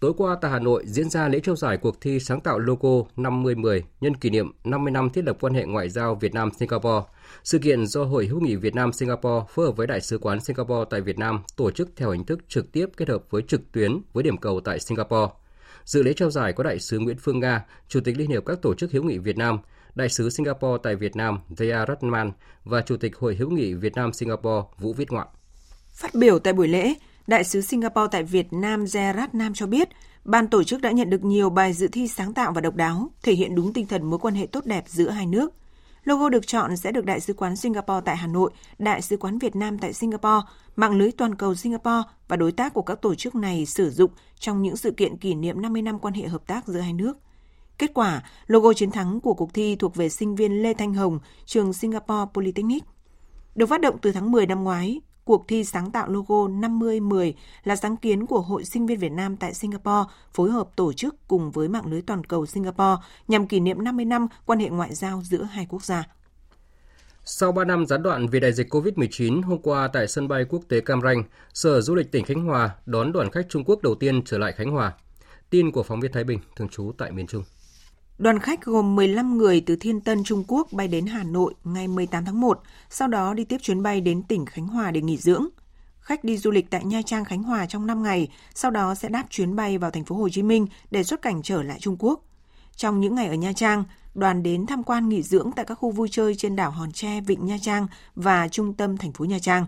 Tối 0.05 0.13
qua 0.17 0.37
tại 0.41 0.51
Hà 0.51 0.59
Nội 0.59 0.85
diễn 0.87 1.11
ra 1.11 1.29
lễ 1.29 1.41
trao 1.41 1.57
giải 1.57 1.77
cuộc 1.77 2.01
thi 2.01 2.21
sáng 2.21 2.41
tạo 2.41 2.59
logo 2.59 2.89
5010 3.17 3.85
nhân 4.01 4.17
kỷ 4.17 4.31
niệm 4.31 4.51
50 4.65 4.91
năm 4.91 5.11
thiết 5.11 5.25
lập 5.25 5.37
quan 5.41 5.55
hệ 5.55 5.65
ngoại 5.65 5.89
giao 5.89 6.15
Việt 6.15 6.35
Nam 6.35 6.51
Singapore. 6.59 7.05
Sự 7.45 7.59
kiện 7.59 7.87
do 7.87 8.05
Hội 8.05 8.27
hữu 8.27 8.41
nghị 8.41 8.57
Việt 8.57 8.75
Nam 8.75 8.93
Singapore 8.93 9.45
phối 9.49 9.67
hợp 9.67 9.77
với 9.77 9.87
Đại 9.87 10.01
sứ 10.01 10.19
quán 10.19 10.41
Singapore 10.41 10.85
tại 10.91 11.01
Việt 11.01 11.19
Nam 11.19 11.43
tổ 11.57 11.71
chức 11.71 11.89
theo 11.97 12.11
hình 12.11 12.25
thức 12.25 12.39
trực 12.49 12.73
tiếp 12.73 12.87
kết 12.97 13.09
hợp 13.09 13.23
với 13.31 13.43
trực 13.43 13.73
tuyến 13.73 14.01
với 14.13 14.23
điểm 14.23 14.37
cầu 14.37 14.61
tại 14.61 14.81
Singapore. 14.81 15.33
Dự 15.85 16.03
lễ 16.03 16.13
trao 16.13 16.31
giải 16.31 16.53
có 16.53 16.65
Đại 16.65 16.79
sứ 16.79 16.99
Nguyễn 16.99 17.19
Phương 17.19 17.41
Nga, 17.41 17.65
Chủ 17.89 18.01
tịch 18.01 18.19
Liên 18.19 18.31
hiệp 18.31 18.45
các 18.47 18.63
tổ 18.63 18.75
chức 18.75 18.93
hữu 18.93 19.03
nghị 19.03 19.19
Việt 19.19 19.37
Nam, 19.37 19.59
Đại 19.95 20.09
sứ 20.09 20.31
Singapore 20.31 20.81
tại 20.83 20.97
Việt 20.97 21.17
Nam 21.17 21.39
Jaya 21.51 21.87
Ratman 21.89 22.33
và 22.65 22.83
Chủ 22.83 22.97
tịch 22.97 23.17
Hội 23.17 23.35
hữu 23.35 23.51
nghị 23.51 23.75
Việt 23.75 23.95
Nam 23.95 24.13
Singapore 24.13 24.63
Vũ 24.79 24.93
Viết 24.93 25.13
Ngoạn. 25.13 25.29
Phát 25.93 26.15
biểu 26.15 26.39
tại 26.39 26.53
buổi 26.53 26.69
lễ, 26.69 26.95
Đại 27.27 27.45
sứ 27.45 27.61
Singapore 27.61 28.09
tại 28.11 28.23
Việt 28.23 28.53
Nam 28.53 28.81
Gerard 28.81 29.33
Nam 29.35 29.55
cho 29.55 29.67
biết, 29.67 29.89
ban 30.25 30.49
tổ 30.49 30.65
chức 30.65 30.81
đã 30.81 30.91
nhận 30.91 31.11
được 31.11 31.25
nhiều 31.25 31.51
bài 31.51 31.73
dự 31.73 31.89
thi 31.89 32.09
sáng 32.09 32.35
tạo 32.35 32.53
và 32.53 32.61
độc 32.61 32.75
đáo, 32.75 33.11
thể 33.23 33.33
hiện 33.33 33.55
đúng 33.55 33.73
tinh 33.73 33.87
thần 33.87 34.11
mối 34.11 34.19
quan 34.19 34.35
hệ 34.35 34.47
tốt 34.47 34.67
đẹp 34.67 34.85
giữa 34.87 35.11
hai 35.11 35.27
nước. 35.27 35.53
Logo 36.05 36.29
được 36.29 36.47
chọn 36.47 36.77
sẽ 36.77 36.93
được 36.93 37.05
Đại 37.05 37.21
sứ 37.21 37.33
quán 37.33 37.57
Singapore 37.57 38.01
tại 38.05 38.17
Hà 38.17 38.27
Nội, 38.27 38.51
Đại 38.79 39.03
sứ 39.03 39.17
quán 39.17 39.39
Việt 39.39 39.57
Nam 39.57 39.79
tại 39.79 39.93
Singapore, 39.93 40.41
mạng 40.77 40.99
lưới 40.99 41.11
toàn 41.13 41.35
cầu 41.35 41.55
Singapore 41.55 42.03
và 42.29 42.37
đối 42.37 42.53
tác 42.53 42.75
của 42.75 42.83
các 42.83 43.03
tổ 43.03 43.15
chức 43.15 43.35
này 43.35 43.67
sử 43.67 43.91
dụng 43.91 44.11
trong 44.39 44.63
những 44.63 44.77
sự 44.77 44.91
kiện 44.91 45.17
kỷ 45.17 45.35
niệm 45.35 45.63
50 45.63 45.83
năm 45.83 45.99
quan 45.99 46.15
hệ 46.15 46.29
hợp 46.29 46.47
tác 46.47 46.67
giữa 46.67 46.81
hai 46.81 46.93
nước. 46.93 47.19
Kết 47.79 47.91
quả, 47.95 48.23
logo 48.47 48.73
chiến 48.73 48.91
thắng 48.91 49.21
của 49.21 49.35
cuộc 49.35 49.55
thi 49.55 49.77
thuộc 49.77 49.95
về 49.95 50.09
sinh 50.09 50.35
viên 50.35 50.63
Lê 50.63 50.75
Thanh 50.75 50.95
Hồng, 50.95 51.19
trường 51.47 51.73
Singapore 51.73 52.31
Polytechnic. 52.35 52.85
Được 53.55 53.67
phát 53.67 53.81
động 53.81 53.97
từ 54.03 54.13
tháng 54.13 54.33
10 54.33 54.47
năm 54.47 54.65
ngoái, 54.65 55.01
Cuộc 55.25 55.45
thi 55.49 55.65
sáng 55.65 55.91
tạo 55.91 56.09
logo 56.09 56.35
50-10 56.35 57.33
là 57.65 57.77
sáng 57.77 57.97
kiến 57.97 58.27
của 58.27 58.41
Hội 58.41 58.65
Sinh 58.65 58.87
viên 58.87 58.99
Việt 58.99 59.13
Nam 59.13 59.37
tại 59.37 59.55
Singapore 59.55 60.11
phối 60.33 60.51
hợp 60.51 60.69
tổ 60.77 60.93
chức 60.93 61.17
cùng 61.29 61.51
với 61.51 61.69
mạng 61.69 61.87
lưới 61.87 62.03
toàn 62.03 62.25
cầu 62.25 62.47
Singapore 62.47 62.97
nhằm 63.29 63.47
kỷ 63.47 63.61
niệm 63.61 63.85
50 63.85 64.05
năm 64.05 64.27
quan 64.47 64.59
hệ 64.59 64.69
ngoại 64.69 64.95
giao 64.95 65.23
giữa 65.23 65.43
hai 65.43 65.67
quốc 65.69 65.85
gia. 65.85 66.05
Sau 67.25 67.53
3 67.53 67.65
năm 67.65 67.87
gián 67.87 68.03
đoạn 68.03 68.27
vì 68.27 68.41
đại 68.41 68.53
dịch 68.53 68.75
COVID-19, 68.75 69.43
hôm 69.43 69.59
qua 69.63 69.89
tại 69.93 70.09
sân 70.09 70.29
bay 70.29 70.45
quốc 70.49 70.63
tế 70.69 70.81
Cam 70.81 71.01
Ranh, 71.01 71.23
Sở 71.55 71.81
Du 71.81 71.95
lịch 71.95 72.13
tỉnh 72.13 72.25
Khánh 72.25 72.45
Hòa 72.45 72.71
đón 72.87 73.13
đoàn 73.13 73.31
khách 73.31 73.47
Trung 73.49 73.65
Quốc 73.65 73.83
đầu 73.83 73.95
tiên 73.95 74.23
trở 74.25 74.39
lại 74.39 74.53
Khánh 74.53 74.71
Hòa. 74.71 74.93
Tin 75.51 75.73
của 75.73 75.83
phóng 75.83 76.01
viên 76.01 76.13
Thái 76.13 76.25
Bình, 76.25 76.39
thường 76.57 76.69
trú 76.69 76.93
tại 76.99 77.13
miền 77.13 77.27
Trung. 77.27 77.43
Đoàn 78.19 78.39
khách 78.39 78.65
gồm 78.65 78.97
15 78.97 79.39
người 79.39 79.61
từ 79.61 79.77
Thiên 79.77 80.01
Tân, 80.01 80.25
Trung 80.25 80.45
Quốc 80.49 80.73
bay 80.73 80.89
đến 80.89 81.07
Hà 81.07 81.23
Nội 81.23 81.55
ngày 81.65 81.89
18 81.89 82.25
tháng 82.25 82.41
1, 82.41 82.63
sau 82.91 83.09
đó 83.09 83.35
đi 83.35 83.45
tiếp 83.45 83.57
chuyến 83.63 83.83
bay 83.83 84.01
đến 84.01 84.23
tỉnh 84.23 84.47
Khánh 84.47 84.67
Hòa 84.67 84.91
để 84.91 85.01
nghỉ 85.01 85.17
dưỡng. 85.17 85.47
Khách 86.01 86.25
đi 86.25 86.37
du 86.37 86.51
lịch 86.51 86.71
tại 86.71 86.85
Nha 86.85 87.03
Trang, 87.07 87.25
Khánh 87.25 87.43
Hòa 87.43 87.67
trong 87.67 87.87
5 87.87 88.03
ngày, 88.03 88.29
sau 88.55 88.71
đó 88.71 88.95
sẽ 88.95 89.09
đáp 89.09 89.25
chuyến 89.31 89.57
bay 89.57 89.79
vào 89.79 89.91
thành 89.91 90.05
phố 90.05 90.17
Hồ 90.17 90.29
Chí 90.29 90.43
Minh 90.43 90.67
để 90.91 91.05
xuất 91.05 91.23
cảnh 91.23 91.43
trở 91.43 91.63
lại 91.63 91.79
Trung 91.81 91.97
Quốc. 91.99 92.21
Trong 92.77 93.01
những 93.01 93.15
ngày 93.15 93.27
ở 93.27 93.35
Nha 93.35 93.53
Trang, 93.53 93.85
đoàn 94.15 94.43
đến 94.43 94.67
tham 94.67 94.83
quan 94.83 95.09
nghỉ 95.09 95.23
dưỡng 95.23 95.51
tại 95.57 95.65
các 95.65 95.75
khu 95.75 95.91
vui 95.91 96.09
chơi 96.11 96.35
trên 96.35 96.57
đảo 96.57 96.71
Hòn 96.71 96.93
Tre, 96.93 97.21
Vịnh 97.21 97.47
Nha 97.47 97.57
Trang 97.61 97.87
và 98.15 98.49
trung 98.49 98.75
tâm 98.75 98.97
thành 98.97 99.13
phố 99.13 99.25
Nha 99.25 99.39
Trang. 99.39 99.67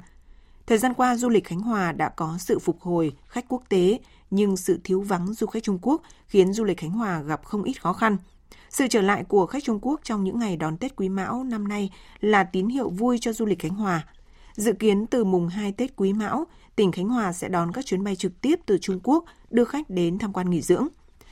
Thời 0.66 0.78
gian 0.78 0.94
qua, 0.94 1.16
du 1.16 1.28
lịch 1.28 1.44
Khánh 1.44 1.60
Hòa 1.60 1.92
đã 1.92 2.08
có 2.08 2.36
sự 2.38 2.58
phục 2.58 2.80
hồi 2.80 3.16
khách 3.28 3.44
quốc 3.48 3.62
tế, 3.68 3.98
nhưng 4.30 4.56
sự 4.56 4.80
thiếu 4.84 5.00
vắng 5.00 5.34
du 5.34 5.46
khách 5.46 5.62
Trung 5.62 5.78
Quốc 5.82 6.02
khiến 6.26 6.52
du 6.52 6.64
lịch 6.64 6.78
Khánh 6.78 6.90
Hòa 6.90 7.22
gặp 7.22 7.44
không 7.44 7.62
ít 7.62 7.82
khó 7.82 7.92
khăn– 7.92 8.16
sự 8.70 8.86
trở 8.90 9.00
lại 9.00 9.24
của 9.24 9.46
khách 9.46 9.64
Trung 9.64 9.78
Quốc 9.82 10.00
trong 10.04 10.24
những 10.24 10.38
ngày 10.38 10.56
đón 10.56 10.76
Tết 10.76 10.96
Quý 10.96 11.08
Mão 11.08 11.44
năm 11.44 11.68
nay 11.68 11.90
là 12.20 12.44
tín 12.44 12.68
hiệu 12.68 12.90
vui 12.90 13.18
cho 13.20 13.32
du 13.32 13.46
lịch 13.46 13.58
Khánh 13.58 13.74
Hòa. 13.74 14.06
Dự 14.54 14.72
kiến 14.72 15.06
từ 15.06 15.24
mùng 15.24 15.48
2 15.48 15.72
Tết 15.72 15.96
Quý 15.96 16.12
Mão, 16.12 16.46
tỉnh 16.76 16.92
Khánh 16.92 17.08
Hòa 17.08 17.32
sẽ 17.32 17.48
đón 17.48 17.72
các 17.72 17.86
chuyến 17.86 18.04
bay 18.04 18.16
trực 18.16 18.40
tiếp 18.40 18.60
từ 18.66 18.78
Trung 18.78 19.00
Quốc 19.02 19.24
đưa 19.50 19.64
khách 19.64 19.90
đến 19.90 20.18
tham 20.18 20.32
quan 20.32 20.50
nghỉ 20.50 20.60
dưỡng. 20.62 20.88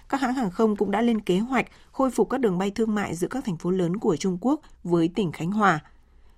các 0.08 0.20
hãng 0.20 0.34
hàng 0.34 0.50
không 0.50 0.76
cũng 0.76 0.90
đã 0.90 1.00
lên 1.02 1.20
kế 1.20 1.38
hoạch 1.38 1.66
khôi 1.92 2.10
phục 2.10 2.30
các 2.30 2.40
đường 2.40 2.58
bay 2.58 2.70
thương 2.70 2.94
mại 2.94 3.14
giữa 3.14 3.28
các 3.28 3.44
thành 3.44 3.56
phố 3.56 3.70
lớn 3.70 3.96
của 3.96 4.16
Trung 4.16 4.38
Quốc 4.40 4.60
với 4.84 5.10
tỉnh 5.14 5.32
Khánh 5.32 5.50
Hòa. 5.50 5.80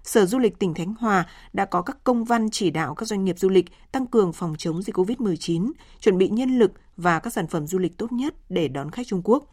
Sở 0.02 0.26
Du 0.26 0.38
lịch 0.38 0.58
tỉnh 0.58 0.74
Khánh 0.74 0.94
Hòa 0.94 1.26
đã 1.52 1.64
có 1.64 1.82
các 1.82 2.04
công 2.04 2.24
văn 2.24 2.50
chỉ 2.50 2.70
đạo 2.70 2.94
các 2.94 3.06
doanh 3.06 3.24
nghiệp 3.24 3.38
du 3.38 3.48
lịch 3.48 3.66
tăng 3.92 4.06
cường 4.06 4.32
phòng 4.32 4.54
chống 4.58 4.82
dịch 4.82 4.96
COVID-19, 4.96 5.72
chuẩn 6.00 6.18
bị 6.18 6.28
nhân 6.28 6.58
lực 6.58 6.72
và 6.96 7.18
các 7.18 7.32
sản 7.32 7.46
phẩm 7.46 7.66
du 7.66 7.78
lịch 7.78 7.98
tốt 7.98 8.12
nhất 8.12 8.34
để 8.48 8.68
đón 8.68 8.90
khách 8.90 9.06
Trung 9.06 9.22
Quốc. 9.24 9.44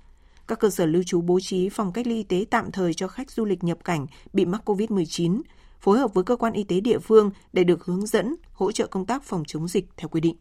Các 0.48 0.60
cơ 0.60 0.70
sở 0.70 0.86
lưu 0.86 1.04
trú 1.04 1.22
bố 1.22 1.40
trí 1.40 1.70
phòng 1.70 1.94
cách 1.94 2.08
ly 2.08 2.16
y 2.16 2.24
tế 2.24 2.46
tạm 2.50 2.72
thời 2.72 2.94
cho 2.94 3.08
khách 3.08 3.32
du 3.32 3.46
lịch 3.46 3.64
nhập 3.64 3.78
cảnh 3.84 4.08
bị 4.34 4.46
mắc 4.46 4.70
COVID-19, 4.70 5.42
phối 5.80 6.00
hợp 6.00 6.14
với 6.14 6.24
cơ 6.24 6.36
quan 6.36 6.54
y 6.54 6.64
tế 6.64 6.80
địa 6.80 7.00
phương 7.00 7.32
để 7.54 7.64
được 7.64 7.86
hướng 7.86 8.06
dẫn, 8.06 8.36
hỗ 8.54 8.72
trợ 8.72 8.88
công 8.88 9.06
tác 9.06 9.24
phòng 9.24 9.44
chống 9.48 9.68
dịch 9.68 9.86
theo 9.98 10.10
quy 10.10 10.22
định. 10.22 10.36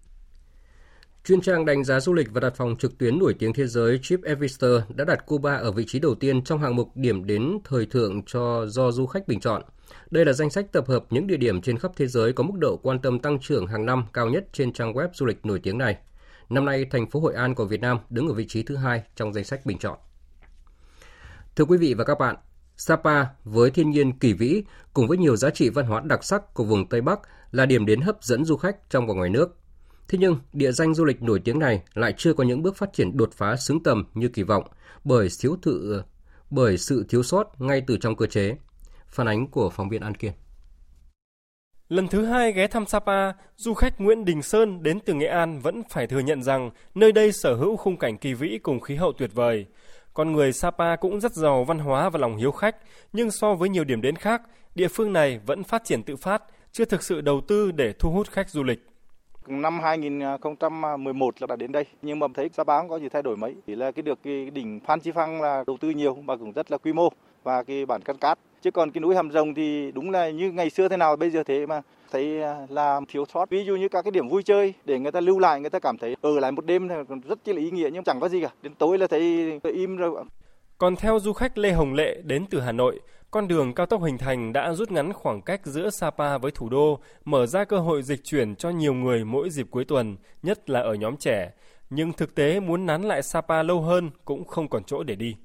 Chuyên 1.25 1.41
trang 1.41 1.65
đánh 1.65 1.85
giá 1.85 2.01
du 2.01 2.13
lịch 2.13 2.33
và 2.33 2.41
đặt 2.41 2.55
phòng 2.57 2.77
trực 2.79 2.99
tuyến 2.99 3.19
nổi 3.19 3.35
tiếng 3.39 3.53
thế 3.53 3.67
giới 3.67 3.99
TripAdvisor 4.03 4.81
đã 4.95 5.05
đặt 5.05 5.27
Cuba 5.27 5.55
ở 5.55 5.73
vị 5.73 5.85
trí 5.87 5.99
đầu 5.99 6.15
tiên 6.15 6.45
trong 6.45 6.61
hạng 6.61 6.77
mục 6.77 6.91
điểm 6.95 7.27
đến 7.27 7.59
thời 7.65 7.87
thượng 7.87 8.23
cho 8.27 8.67
do 8.67 8.91
du 8.91 9.07
khách 9.07 9.29
bình 9.29 9.41
chọn. 9.41 9.63
Đây 10.11 10.25
là 10.25 10.33
danh 10.33 10.51
sách 10.51 10.73
tập 10.73 10.89
hợp 10.89 11.05
những 11.11 11.27
địa 11.27 11.37
điểm 11.37 11.61
trên 11.61 11.79
khắp 11.79 11.93
thế 11.97 12.07
giới 12.07 12.33
có 12.33 12.45
mức 12.45 12.59
độ 12.59 12.77
quan 12.83 13.01
tâm 13.01 13.19
tăng 13.19 13.39
trưởng 13.41 13.67
hàng 13.67 13.87
năm 13.87 14.05
cao 14.13 14.29
nhất 14.29 14.45
trên 14.53 14.73
trang 14.73 14.93
web 14.93 15.09
du 15.15 15.27
lịch 15.27 15.47
nổi 15.47 15.61
tiếng 15.63 15.79
này. 15.79 15.97
Năm 16.53 16.65
nay, 16.65 16.85
thành 16.91 17.11
phố 17.11 17.21
Hội 17.21 17.35
An 17.35 17.55
của 17.55 17.65
Việt 17.65 17.81
Nam 17.81 17.99
đứng 18.11 18.29
ở 18.29 18.35
vị 18.35 18.47
trí 18.49 18.63
thứ 18.63 18.77
hai 18.77 19.03
trong 19.17 19.33
danh 19.33 19.45
sách 19.45 19.67
bình 19.67 19.79
chọn. 19.79 19.99
Thưa 21.57 21.65
quý 21.65 21.79
vị 21.79 21.95
và 21.95 22.05
các 22.05 22.19
bạn, 22.19 22.37
Sapa 22.77 23.25
với 23.45 23.71
thiên 23.71 23.91
nhiên 23.91 24.19
kỳ 24.19 24.33
vĩ 24.33 24.63
cùng 24.95 25.09
với 25.09 25.19
nhiều 25.19 25.37
giá 25.37 25.51
trị 25.51 25.69
văn 25.69 25.87
hóa 25.87 26.01
đặc 26.05 26.25
sắc 26.25 26.55
của 26.55 26.65
vùng 26.65 26.89
Tây 26.89 27.01
Bắc 27.01 27.21
là 27.51 27.67
điểm 27.67 27.87
đến 27.87 28.01
hấp 28.01 28.25
dẫn 28.25 28.45
du 28.45 28.57
khách 28.57 28.91
trong 28.91 29.07
và 29.07 29.15
ngoài 29.15 29.31
nước. 29.31 29.57
Thế 30.09 30.19
nhưng, 30.19 30.37
địa 30.53 30.73
danh 30.73 30.95
du 30.95 31.05
lịch 31.05 31.23
nổi 31.23 31.41
tiếng 31.45 31.59
này 31.59 31.83
lại 31.95 32.15
chưa 32.17 32.35
có 32.35 32.45
những 32.45 32.63
bước 32.63 32.77
phát 32.77 32.93
triển 32.93 33.17
đột 33.17 33.31
phá 33.33 33.57
xứng 33.57 33.83
tầm 33.83 34.05
như 34.15 34.29
kỳ 34.29 34.43
vọng 34.43 34.65
bởi 35.05 35.29
thiếu 35.41 35.57
thự 35.63 36.03
bởi 36.51 36.79
sự 36.79 37.05
thiếu 37.09 37.23
sót 37.23 37.61
ngay 37.61 37.83
từ 37.87 37.97
trong 37.97 38.17
cơ 38.17 38.27
chế. 38.27 38.57
Phản 39.07 39.29
ánh 39.29 39.47
của 39.47 39.71
phóng 39.71 39.89
viên 39.89 40.03
An 40.03 40.15
Kiên. 40.15 40.33
Lần 41.93 42.09
thứ 42.09 42.25
hai 42.25 42.53
ghé 42.53 42.67
thăm 42.67 42.87
Sapa, 42.87 43.33
du 43.57 43.75
khách 43.75 44.01
Nguyễn 44.01 44.25
Đình 44.25 44.43
Sơn 44.43 44.83
đến 44.83 45.01
từ 45.01 45.15
Nghệ 45.15 45.27
An 45.27 45.59
vẫn 45.59 45.83
phải 45.91 46.07
thừa 46.07 46.19
nhận 46.19 46.43
rằng 46.43 46.71
nơi 46.95 47.13
đây 47.13 47.33
sở 47.33 47.55
hữu 47.55 47.77
khung 47.77 47.97
cảnh 47.97 48.19
kỳ 48.19 48.35
vĩ 48.35 48.59
cùng 48.63 48.81
khí 48.81 48.95
hậu 48.95 49.13
tuyệt 49.13 49.31
vời. 49.35 49.67
Con 50.15 50.33
người 50.33 50.53
Sapa 50.53 50.97
cũng 50.97 51.21
rất 51.21 51.33
giàu 51.33 51.65
văn 51.65 51.79
hóa 51.79 52.09
và 52.09 52.19
lòng 52.19 52.37
hiếu 52.37 52.53
khách, 52.53 52.77
nhưng 53.13 53.31
so 53.31 53.55
với 53.55 53.69
nhiều 53.69 53.85
điểm 53.85 54.01
đến 54.01 54.17
khác, 54.17 54.43
địa 54.75 54.89
phương 54.89 55.13
này 55.13 55.41
vẫn 55.47 55.65
phát 55.65 55.85
triển 55.85 56.03
tự 56.03 56.17
phát, 56.17 56.43
chưa 56.73 56.85
thực 56.85 57.03
sự 57.03 57.21
đầu 57.21 57.41
tư 57.49 57.73
để 57.73 57.93
thu 57.99 58.11
hút 58.11 58.31
khách 58.31 58.51
du 58.51 58.63
lịch. 58.63 58.87
Năm 59.47 59.81
2011 59.81 61.35
là 61.41 61.47
đã 61.47 61.57
đến 61.57 61.73
đây, 61.73 61.85
nhưng 62.03 62.19
mà 62.19 62.27
thấy 62.35 62.51
Sapa 62.53 62.79
không 62.79 62.89
có 62.89 62.99
gì 62.99 63.09
thay 63.09 63.23
đổi 63.23 63.37
mấy. 63.37 63.55
Chỉ 63.67 63.75
là 63.75 63.91
cái 63.91 64.03
được 64.03 64.19
cái 64.23 64.51
đỉnh 64.51 64.81
Phan 64.81 65.01
Chi 65.01 65.11
Phăng 65.13 65.43
là 65.43 65.65
đầu 65.67 65.77
tư 65.81 65.91
nhiều 65.91 66.15
và 66.15 66.37
cũng 66.37 66.53
rất 66.53 66.71
là 66.71 66.79
quy 66.79 66.93
mô 66.93 67.09
và 67.43 67.63
cái 67.63 67.87
bản 67.87 68.03
cắt 68.03 68.17
cát. 68.21 68.39
Chứ 68.63 68.71
còn 68.71 68.91
cái 68.91 69.01
núi 69.01 69.15
Hàm 69.15 69.31
Rồng 69.31 69.55
thì 69.55 69.93
đúng 69.93 70.11
là 70.11 70.31
như 70.31 70.53
ngày 70.53 70.71
xưa 70.71 70.89
thế 70.89 70.97
nào 70.97 71.17
bây 71.17 71.31
giờ 71.31 71.43
thế 71.43 71.67
mà 71.67 71.83
thấy 72.13 72.43
à, 72.43 72.67
là 72.69 73.01
thiếu 73.09 73.25
sót. 73.35 73.51
Ví 73.51 73.65
dụ 73.65 73.77
như 73.77 73.89
các 73.89 74.03
cái 74.03 74.11
điểm 74.11 74.29
vui 74.29 74.43
chơi 74.43 74.75
để 74.85 74.99
người 74.99 75.13
ta 75.13 75.21
lưu 75.21 75.39
lại, 75.39 75.61
người 75.61 75.71
ta 75.71 75.79
cảm 75.79 75.99
thấy 75.99 76.17
ở 76.21 76.41
lại 76.41 76.53
một 76.53 76.67
đêm 76.67 76.89
rất 77.29 77.49
là 77.49 77.57
ý 77.57 77.71
nghĩa 77.71 77.91
nhưng 77.93 78.05
chẳng 78.05 78.21
có 78.21 78.29
gì 78.29 78.43
cả. 78.43 78.51
Đến 78.63 78.75
tối 78.75 78.99
là 78.99 79.07
thấy 79.07 79.61
im 79.63 79.97
rồi. 79.97 80.25
Còn 80.79 80.97
theo 80.97 81.19
du 81.21 81.33
khách 81.33 81.59
Lê 81.59 81.73
Hồng 81.73 81.95
Lệ 81.95 82.21
đến 82.25 82.45
từ 82.51 82.61
Hà 82.61 82.73
Nội, 82.73 83.01
con 83.31 83.49
đường 83.49 83.75
cao 83.75 83.87
tốc 83.87 84.03
hình 84.03 84.19
thành 84.19 84.53
đã 84.53 84.73
rút 84.73 84.91
ngắn 84.91 85.13
khoảng 85.13 85.43
cách 85.43 85.61
giữa 85.65 85.91
Sapa 85.91 86.39
với 86.39 86.51
thủ 86.51 86.69
đô, 86.69 86.99
mở 87.25 87.47
ra 87.47 87.65
cơ 87.65 87.79
hội 87.79 88.03
dịch 88.03 88.25
chuyển 88.25 88.57
cho 88.57 88.71
nhiều 88.71 88.95
người 88.95 89.25
mỗi 89.25 89.51
dịp 89.51 89.67
cuối 89.71 89.85
tuần, 89.85 90.17
nhất 90.43 90.71
là 90.71 90.81
ở 90.81 90.95
nhóm 90.95 91.17
trẻ. 91.17 91.51
Nhưng 91.91 92.13
thực 92.13 92.35
tế 92.35 92.61
muốn 92.61 92.87
nán 92.87 93.03
lại 93.03 93.23
Sapa 93.23 93.63
lâu 93.63 93.81
hơn 93.81 94.11
cũng 94.25 94.45
không 94.45 94.69
còn 94.69 94.85
chỗ 94.85 95.03
để 95.03 95.15
đi. 95.15 95.37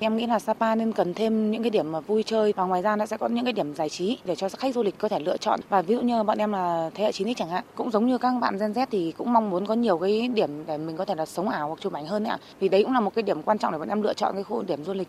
Em 0.00 0.16
nghĩ 0.16 0.26
là 0.26 0.38
Sapa 0.38 0.74
nên 0.74 0.92
cần 0.92 1.14
thêm 1.14 1.50
những 1.50 1.62
cái 1.62 1.70
điểm 1.70 1.92
mà 1.92 2.00
vui 2.00 2.22
chơi 2.22 2.52
và 2.56 2.64
ngoài 2.64 2.82
ra 2.82 2.96
nó 2.96 3.06
sẽ 3.06 3.16
có 3.16 3.28
những 3.28 3.44
cái 3.44 3.52
điểm 3.52 3.74
giải 3.74 3.88
trí 3.88 4.18
để 4.24 4.34
cho 4.34 4.48
khách 4.48 4.74
du 4.74 4.82
lịch 4.82 4.98
có 4.98 5.08
thể 5.08 5.18
lựa 5.18 5.36
chọn. 5.36 5.60
Và 5.68 5.82
ví 5.82 5.94
dụ 5.94 6.00
như 6.00 6.22
bọn 6.22 6.38
em 6.38 6.52
là 6.52 6.90
thế 6.94 7.04
hệ 7.04 7.10
9X 7.10 7.34
chẳng 7.36 7.48
hạn, 7.48 7.64
cũng 7.74 7.90
giống 7.90 8.06
như 8.06 8.18
các 8.18 8.32
bạn 8.40 8.58
Gen 8.58 8.72
Z 8.72 8.86
thì 8.90 9.12
cũng 9.16 9.32
mong 9.32 9.50
muốn 9.50 9.66
có 9.66 9.74
nhiều 9.74 9.98
cái 9.98 10.28
điểm 10.28 10.66
để 10.66 10.78
mình 10.78 10.96
có 10.96 11.04
thể 11.04 11.14
là 11.14 11.26
sống 11.26 11.48
ảo 11.48 11.68
hoặc 11.68 11.80
chụp 11.80 11.92
ảnh 11.92 12.06
hơn 12.06 12.24
ạ. 12.24 12.38
Vì 12.60 12.68
đấy 12.68 12.82
cũng 12.82 12.92
là 12.92 13.00
một 13.00 13.14
cái 13.14 13.22
điểm 13.22 13.42
quan 13.42 13.58
trọng 13.58 13.72
để 13.72 13.78
bọn 13.78 13.88
em 13.88 14.02
lựa 14.02 14.14
chọn 14.14 14.34
cái 14.34 14.44
khu 14.44 14.62
điểm 14.62 14.84
du 14.84 14.92
lịch. 14.92 15.08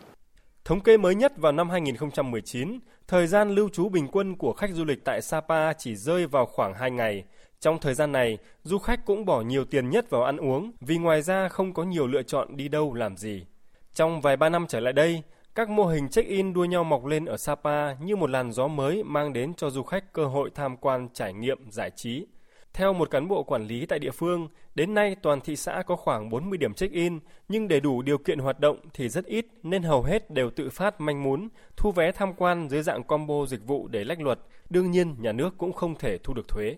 Thống 0.66 0.80
kê 0.80 0.98
mới 0.98 1.16
nhất 1.16 1.34
vào 1.38 1.52
năm 1.52 1.70
2019, 1.70 2.80
thời 3.08 3.28
gian 3.28 3.50
lưu 3.50 3.70
trú 3.70 3.90
bình 3.90 4.08
quân 4.12 4.36
của 4.36 4.54
khách 4.54 4.70
du 4.74 4.86
lịch 4.86 5.06
tại 5.06 5.22
Sapa 5.22 5.74
chỉ 5.74 5.96
rơi 5.96 6.28
vào 6.28 6.46
khoảng 6.46 6.74
2 6.74 6.92
ngày. 6.92 7.24
Trong 7.60 7.80
thời 7.80 7.94
gian 7.94 8.12
này, 8.12 8.38
du 8.64 8.78
khách 8.78 9.06
cũng 9.06 9.26
bỏ 9.26 9.42
nhiều 9.42 9.66
tiền 9.66 9.90
nhất 9.90 10.10
vào 10.10 10.24
ăn 10.24 10.38
uống 10.38 10.72
vì 10.82 10.98
ngoài 10.98 11.22
ra 11.22 11.48
không 11.48 11.74
có 11.74 11.84
nhiều 11.84 12.08
lựa 12.08 12.24
chọn 12.24 12.58
đi 12.58 12.68
đâu 12.68 12.94
làm 12.94 13.18
gì. 13.18 13.46
Trong 13.94 14.22
vài 14.22 14.38
ba 14.38 14.50
năm 14.50 14.66
trở 14.70 14.80
lại 14.80 14.94
đây, 14.94 15.24
các 15.56 15.70
mô 15.70 15.86
hình 15.86 16.10
check-in 16.10 16.54
đua 16.54 16.66
nhau 16.66 16.84
mọc 16.84 17.06
lên 17.06 17.26
ở 17.26 17.38
Sapa 17.38 17.94
như 17.94 18.16
một 18.16 18.30
làn 18.30 18.52
gió 18.52 18.68
mới 18.68 19.04
mang 19.04 19.34
đến 19.34 19.54
cho 19.54 19.70
du 19.70 19.84
khách 19.84 20.14
cơ 20.14 20.26
hội 20.26 20.50
tham 20.56 20.78
quan 20.78 21.10
trải 21.14 21.34
nghiệm 21.34 21.72
giải 21.72 21.92
trí. 21.96 22.26
Theo 22.74 22.94
một 22.94 23.12
cán 23.12 23.28
bộ 23.28 23.44
quản 23.44 23.68
lý 23.68 23.86
tại 23.86 24.00
địa 24.00 24.12
phương, 24.12 24.48
đến 24.76 24.94
nay 24.94 25.16
toàn 25.22 25.42
thị 25.42 25.56
xã 25.56 25.84
có 25.88 25.96
khoảng 25.96 26.30
40 26.30 26.58
điểm 26.58 26.74
check-in, 26.74 27.20
nhưng 27.48 27.68
để 27.68 27.80
đủ 27.80 28.02
điều 28.02 28.18
kiện 28.18 28.40
hoạt 28.40 28.60
động 28.60 28.78
thì 28.94 29.10
rất 29.10 29.26
ít 29.26 29.46
nên 29.64 29.84
hầu 29.84 30.04
hết 30.04 30.32
đều 30.32 30.50
tự 30.50 30.70
phát 30.70 31.02
manh 31.02 31.24
mún, 31.24 31.48
thu 31.78 31.92
vé 31.92 32.12
tham 32.12 32.34
quan 32.34 32.70
dưới 32.70 32.84
dạng 32.84 33.04
combo 33.04 33.46
dịch 33.46 33.68
vụ 33.68 33.88
để 33.88 34.04
lách 34.04 34.22
luật. 34.22 34.40
Đương 34.70 34.92
nhiên, 34.92 35.16
nhà 35.20 35.32
nước 35.32 35.58
cũng 35.58 35.74
không 35.74 35.96
thể 35.96 36.18
thu 36.18 36.34
được 36.34 36.48
thuế. 36.48 36.76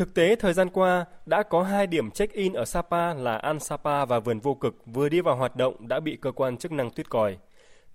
Thực 0.00 0.14
tế, 0.14 0.36
thời 0.36 0.52
gian 0.52 0.70
qua, 0.70 1.04
đã 1.26 1.42
có 1.42 1.62
hai 1.62 1.86
điểm 1.86 2.10
check-in 2.10 2.52
ở 2.52 2.64
Sapa 2.64 3.14
là 3.14 3.36
An 3.36 3.60
Sapa 3.60 4.04
và 4.04 4.20
Vườn 4.20 4.40
Vô 4.40 4.54
Cực 4.54 4.74
vừa 4.86 5.08
đi 5.08 5.20
vào 5.20 5.36
hoạt 5.36 5.56
động 5.56 5.88
đã 5.88 6.00
bị 6.00 6.18
cơ 6.20 6.32
quan 6.32 6.56
chức 6.56 6.72
năng 6.72 6.90
tuyết 6.90 7.10
còi. 7.10 7.36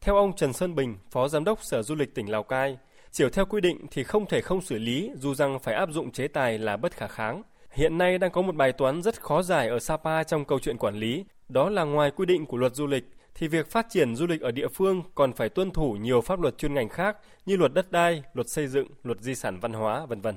Theo 0.02 0.16
ông 0.16 0.36
Trần 0.36 0.54
Sơn 0.54 0.76
Bình, 0.76 0.98
Phó 1.12 1.28
Giám 1.28 1.44
đốc 1.44 1.64
Sở 1.64 1.82
Du 1.82 1.96
lịch 1.96 2.16
tỉnh 2.16 2.32
Lào 2.32 2.44
Cai, 2.44 2.78
chiều 3.12 3.30
theo 3.30 3.46
quy 3.46 3.62
định 3.62 3.86
thì 3.92 4.04
không 4.04 4.26
thể 4.26 4.42
không 4.42 4.62
xử 4.62 4.78
lý 4.78 5.12
dù 5.16 5.34
rằng 5.34 5.60
phải 5.60 5.74
áp 5.74 5.90
dụng 5.92 6.12
chế 6.12 6.28
tài 6.28 6.58
là 6.58 6.78
bất 6.78 6.92
khả 6.94 7.08
kháng. 7.08 7.42
Hiện 7.72 7.98
nay 7.98 8.18
đang 8.18 8.32
có 8.32 8.42
một 8.42 8.56
bài 8.56 8.72
toán 8.72 9.02
rất 9.02 9.22
khó 9.22 9.42
giải 9.42 9.68
ở 9.68 9.80
Sapa 9.80 10.24
trong 10.24 10.46
câu 10.46 10.60
chuyện 10.60 10.78
quản 10.78 10.96
lý, 10.96 11.26
đó 11.50 11.70
là 11.70 11.84
ngoài 11.84 12.12
quy 12.12 12.26
định 12.26 12.46
của 12.46 12.58
luật 12.58 12.76
du 12.76 12.88
lịch 12.88 13.06
thì 13.36 13.48
việc 13.48 13.72
phát 13.72 13.88
triển 13.90 14.16
du 14.16 14.28
lịch 14.28 14.42
ở 14.42 14.52
địa 14.52 14.68
phương 14.68 15.04
còn 15.16 15.34
phải 15.34 15.50
tuân 15.50 15.72
thủ 15.72 15.94
nhiều 15.94 16.22
pháp 16.22 16.40
luật 16.40 16.58
chuyên 16.58 16.74
ngành 16.74 16.90
khác 16.90 17.18
như 17.46 17.58
luật 17.58 17.74
đất 17.74 17.92
đai, 17.92 18.24
luật 18.34 18.50
xây 18.50 18.68
dựng, 18.68 18.88
luật 19.04 19.22
di 19.22 19.36
sản 19.36 19.60
văn 19.60 19.74
hóa, 19.74 20.06
vân 20.06 20.22
vân. 20.22 20.36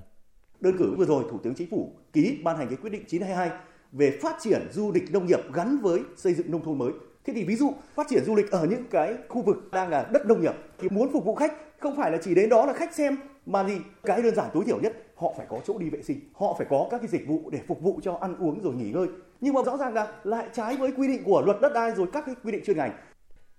Đơn 0.60 0.78
cử 0.78 0.94
vừa 0.98 1.04
rồi 1.04 1.24
Thủ 1.30 1.38
tướng 1.42 1.54
Chính 1.54 1.70
phủ 1.70 1.92
ký 2.12 2.38
ban 2.44 2.56
hành 2.56 2.68
cái 2.68 2.76
quyết 2.76 2.90
định 2.90 3.04
922 3.08 3.58
về 3.92 4.18
phát 4.22 4.36
triển 4.40 4.68
du 4.72 4.92
lịch 4.92 5.12
nông 5.12 5.26
nghiệp 5.26 5.40
gắn 5.52 5.78
với 5.82 6.00
xây 6.16 6.34
dựng 6.34 6.50
nông 6.50 6.64
thôn 6.64 6.78
mới. 6.78 6.92
Thế 7.24 7.32
thì 7.32 7.44
ví 7.44 7.56
dụ 7.56 7.72
phát 7.94 8.06
triển 8.08 8.24
du 8.24 8.34
lịch 8.34 8.50
ở 8.50 8.66
những 8.70 8.84
cái 8.90 9.14
khu 9.28 9.42
vực 9.42 9.70
đang 9.72 9.88
là 9.88 10.08
đất 10.12 10.26
nông 10.26 10.40
nghiệp 10.40 10.54
thì 10.78 10.88
muốn 10.88 11.12
phục 11.12 11.24
vụ 11.24 11.34
khách 11.34 11.52
không 11.78 11.96
phải 11.96 12.10
là 12.10 12.18
chỉ 12.22 12.34
đến 12.34 12.48
đó 12.48 12.66
là 12.66 12.72
khách 12.72 12.94
xem 12.94 13.16
mà 13.46 13.64
gì 13.64 13.74
cái 14.02 14.22
đơn 14.22 14.34
giản 14.34 14.50
tối 14.54 14.64
thiểu 14.66 14.80
nhất 14.80 14.92
họ 15.16 15.32
phải 15.36 15.46
có 15.48 15.60
chỗ 15.66 15.78
đi 15.78 15.90
vệ 15.90 16.02
sinh, 16.02 16.20
họ 16.34 16.54
phải 16.58 16.66
có 16.70 16.88
các 16.90 16.98
cái 16.98 17.08
dịch 17.08 17.28
vụ 17.28 17.50
để 17.50 17.60
phục 17.68 17.80
vụ 17.80 18.00
cho 18.02 18.18
ăn 18.20 18.36
uống 18.38 18.60
rồi 18.62 18.74
nghỉ 18.74 18.90
ngơi. 18.90 19.06
Nhưng 19.40 19.54
mà 19.54 19.60
rõ 19.66 19.76
ràng 19.76 19.94
là 19.94 20.12
lại 20.24 20.48
trái 20.54 20.76
với 20.76 20.92
quy 20.96 21.08
định 21.08 21.24
của 21.24 21.42
luật 21.46 21.60
đất 21.60 21.72
đai 21.74 21.90
rồi 21.90 22.06
các 22.12 22.26
cái 22.26 22.34
quy 22.44 22.52
định 22.52 22.62
chuyên 22.66 22.76
ngành. 22.76 22.92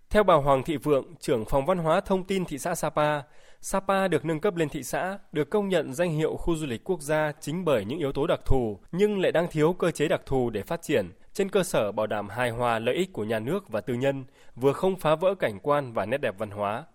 Theo 0.09 0.23
bà 0.23 0.35
Hoàng 0.35 0.63
Thị 0.63 0.77
Vượng, 0.77 1.05
trưởng 1.19 1.45
phòng 1.45 1.65
văn 1.65 1.77
hóa 1.77 2.01
thông 2.01 2.23
tin 2.23 2.45
thị 2.45 2.57
xã 2.57 2.75
Sapa, 2.75 3.21
Sapa 3.61 4.07
được 4.07 4.25
nâng 4.25 4.39
cấp 4.39 4.55
lên 4.55 4.69
thị 4.69 4.83
xã, 4.83 5.19
được 5.31 5.49
công 5.49 5.69
nhận 5.69 5.93
danh 5.93 6.11
hiệu 6.11 6.35
khu 6.35 6.55
du 6.55 6.65
lịch 6.67 6.83
quốc 6.83 7.01
gia 7.01 7.31
chính 7.39 7.65
bởi 7.65 7.85
những 7.85 7.99
yếu 7.99 8.11
tố 8.11 8.27
đặc 8.27 8.39
thù, 8.45 8.79
nhưng 8.91 9.21
lại 9.21 9.31
đang 9.31 9.47
thiếu 9.47 9.73
cơ 9.73 9.91
chế 9.91 10.07
đặc 10.07 10.21
thù 10.25 10.49
để 10.49 10.63
phát 10.63 10.81
triển, 10.81 11.05
trên 11.33 11.49
cơ 11.49 11.63
sở 11.63 11.91
bảo 11.91 12.07
đảm 12.07 12.29
hài 12.29 12.49
hòa 12.49 12.79
lợi 12.79 12.95
ích 12.95 13.13
của 13.13 13.23
nhà 13.23 13.39
nước 13.39 13.69
và 13.69 13.81
tư 13.81 13.93
nhân, 13.93 14.23
vừa 14.55 14.73
không 14.73 14.95
phá 14.95 15.15
vỡ 15.15 15.35
cảnh 15.35 15.59
quan 15.63 15.93
và 15.93 16.05
nét 16.05 16.17
đẹp 16.17 16.35
văn 16.37 16.49
hóa. 16.49 16.85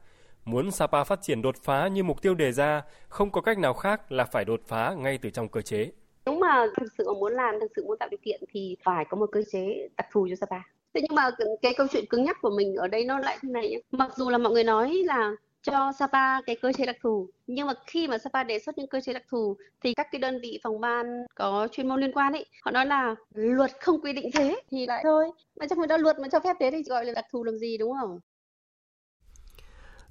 Muốn 0.44 0.71
Sapa 0.71 1.04
phát 1.04 1.23
triển 1.23 1.42
đột 1.42 1.56
phá 1.62 1.88
như 1.88 2.02
mục 2.02 2.23
tiêu 2.23 2.35
đề 2.35 2.52
ra, 2.52 2.83
không 3.09 3.30
có 3.30 3.40
cách 3.40 3.59
nào 3.59 3.75
khác 3.75 4.12
là 4.12 4.25
phải 4.25 4.44
đột 4.44 4.61
phá 4.66 4.94
ngay 4.99 5.18
từ 5.18 5.30
trong 5.30 5.49
cơ 5.49 5.62
chế. 5.62 5.90
Nếu 6.26 6.35
mà 6.35 6.66
thực 6.76 6.87
sự 6.99 7.14
muốn 7.14 7.33
làm, 7.33 7.54
thực 7.61 7.71
sự 7.76 7.85
muốn 7.87 7.99
tạo 7.99 8.09
điều 8.09 8.21
kiện 8.23 8.40
thì 8.52 8.76
phải 8.85 9.04
có 9.09 9.16
một 9.16 9.28
cơ 9.33 9.42
chế 9.52 9.88
đặc 9.97 10.06
thù 10.12 10.26
cho 10.30 10.37
Sapa. 10.37 10.62
Thế 10.94 11.00
nhưng 11.09 11.14
mà 11.14 11.30
cái 11.62 11.75
câu 11.76 11.87
chuyện 11.90 12.04
cứng 12.11 12.25
nhắc 12.25 12.37
của 12.42 12.50
mình 12.50 12.75
ở 12.75 12.88
đây 12.88 13.04
nó 13.04 13.18
lại 13.18 13.38
thế 13.42 13.49
này 13.49 13.68
nhé. 13.71 13.78
Mặc 13.90 14.11
dù 14.16 14.30
là 14.30 14.38
mọi 14.38 14.52
người 14.52 14.64
nói 14.64 15.02
là 15.04 15.33
cho 15.64 15.92
Sapa 15.99 16.40
cái 16.40 16.56
cơ 16.62 16.73
chế 16.73 16.87
đặc 16.87 16.97
thù 17.02 17.28
nhưng 17.47 17.66
mà 17.66 17.73
khi 17.87 18.09
mà 18.09 18.18
Sapa 18.18 18.44
đề 18.44 18.59
xuất 18.59 18.78
những 18.78 18.88
cơ 18.88 19.00
chế 19.00 19.12
đặc 19.12 19.23
thù 19.30 19.56
thì 19.80 19.94
các 19.94 20.06
cái 20.12 20.18
đơn 20.18 20.38
vị 20.42 20.61
phòng 20.62 20.80
ban 20.80 21.06
có 21.35 21.68
chuyên 21.73 21.88
môn 21.88 22.00
liên 22.00 22.12
quan 22.12 22.33
ấy 22.33 22.47
họ 22.62 22.71
nói 22.71 22.87
là 22.87 23.14
luật 23.35 23.71
không 23.80 24.00
quy 24.00 24.12
định 24.12 24.30
thế 24.35 24.61
thì 24.71 24.87
lại 24.87 25.00
thôi 25.04 25.30
mà 25.61 25.66
trong 25.71 25.78
khi 25.80 25.87
đó 25.87 25.97
luật 25.97 26.18
mà 26.18 26.28
cho 26.33 26.40
phép 26.40 26.56
thế 26.61 26.71
thì 26.71 26.83
gọi 26.83 27.04
là 27.04 27.12
đặc 27.12 27.25
thù 27.33 27.44
làm 27.44 27.59
gì 27.59 27.78
đúng 27.78 27.92
không 28.00 28.18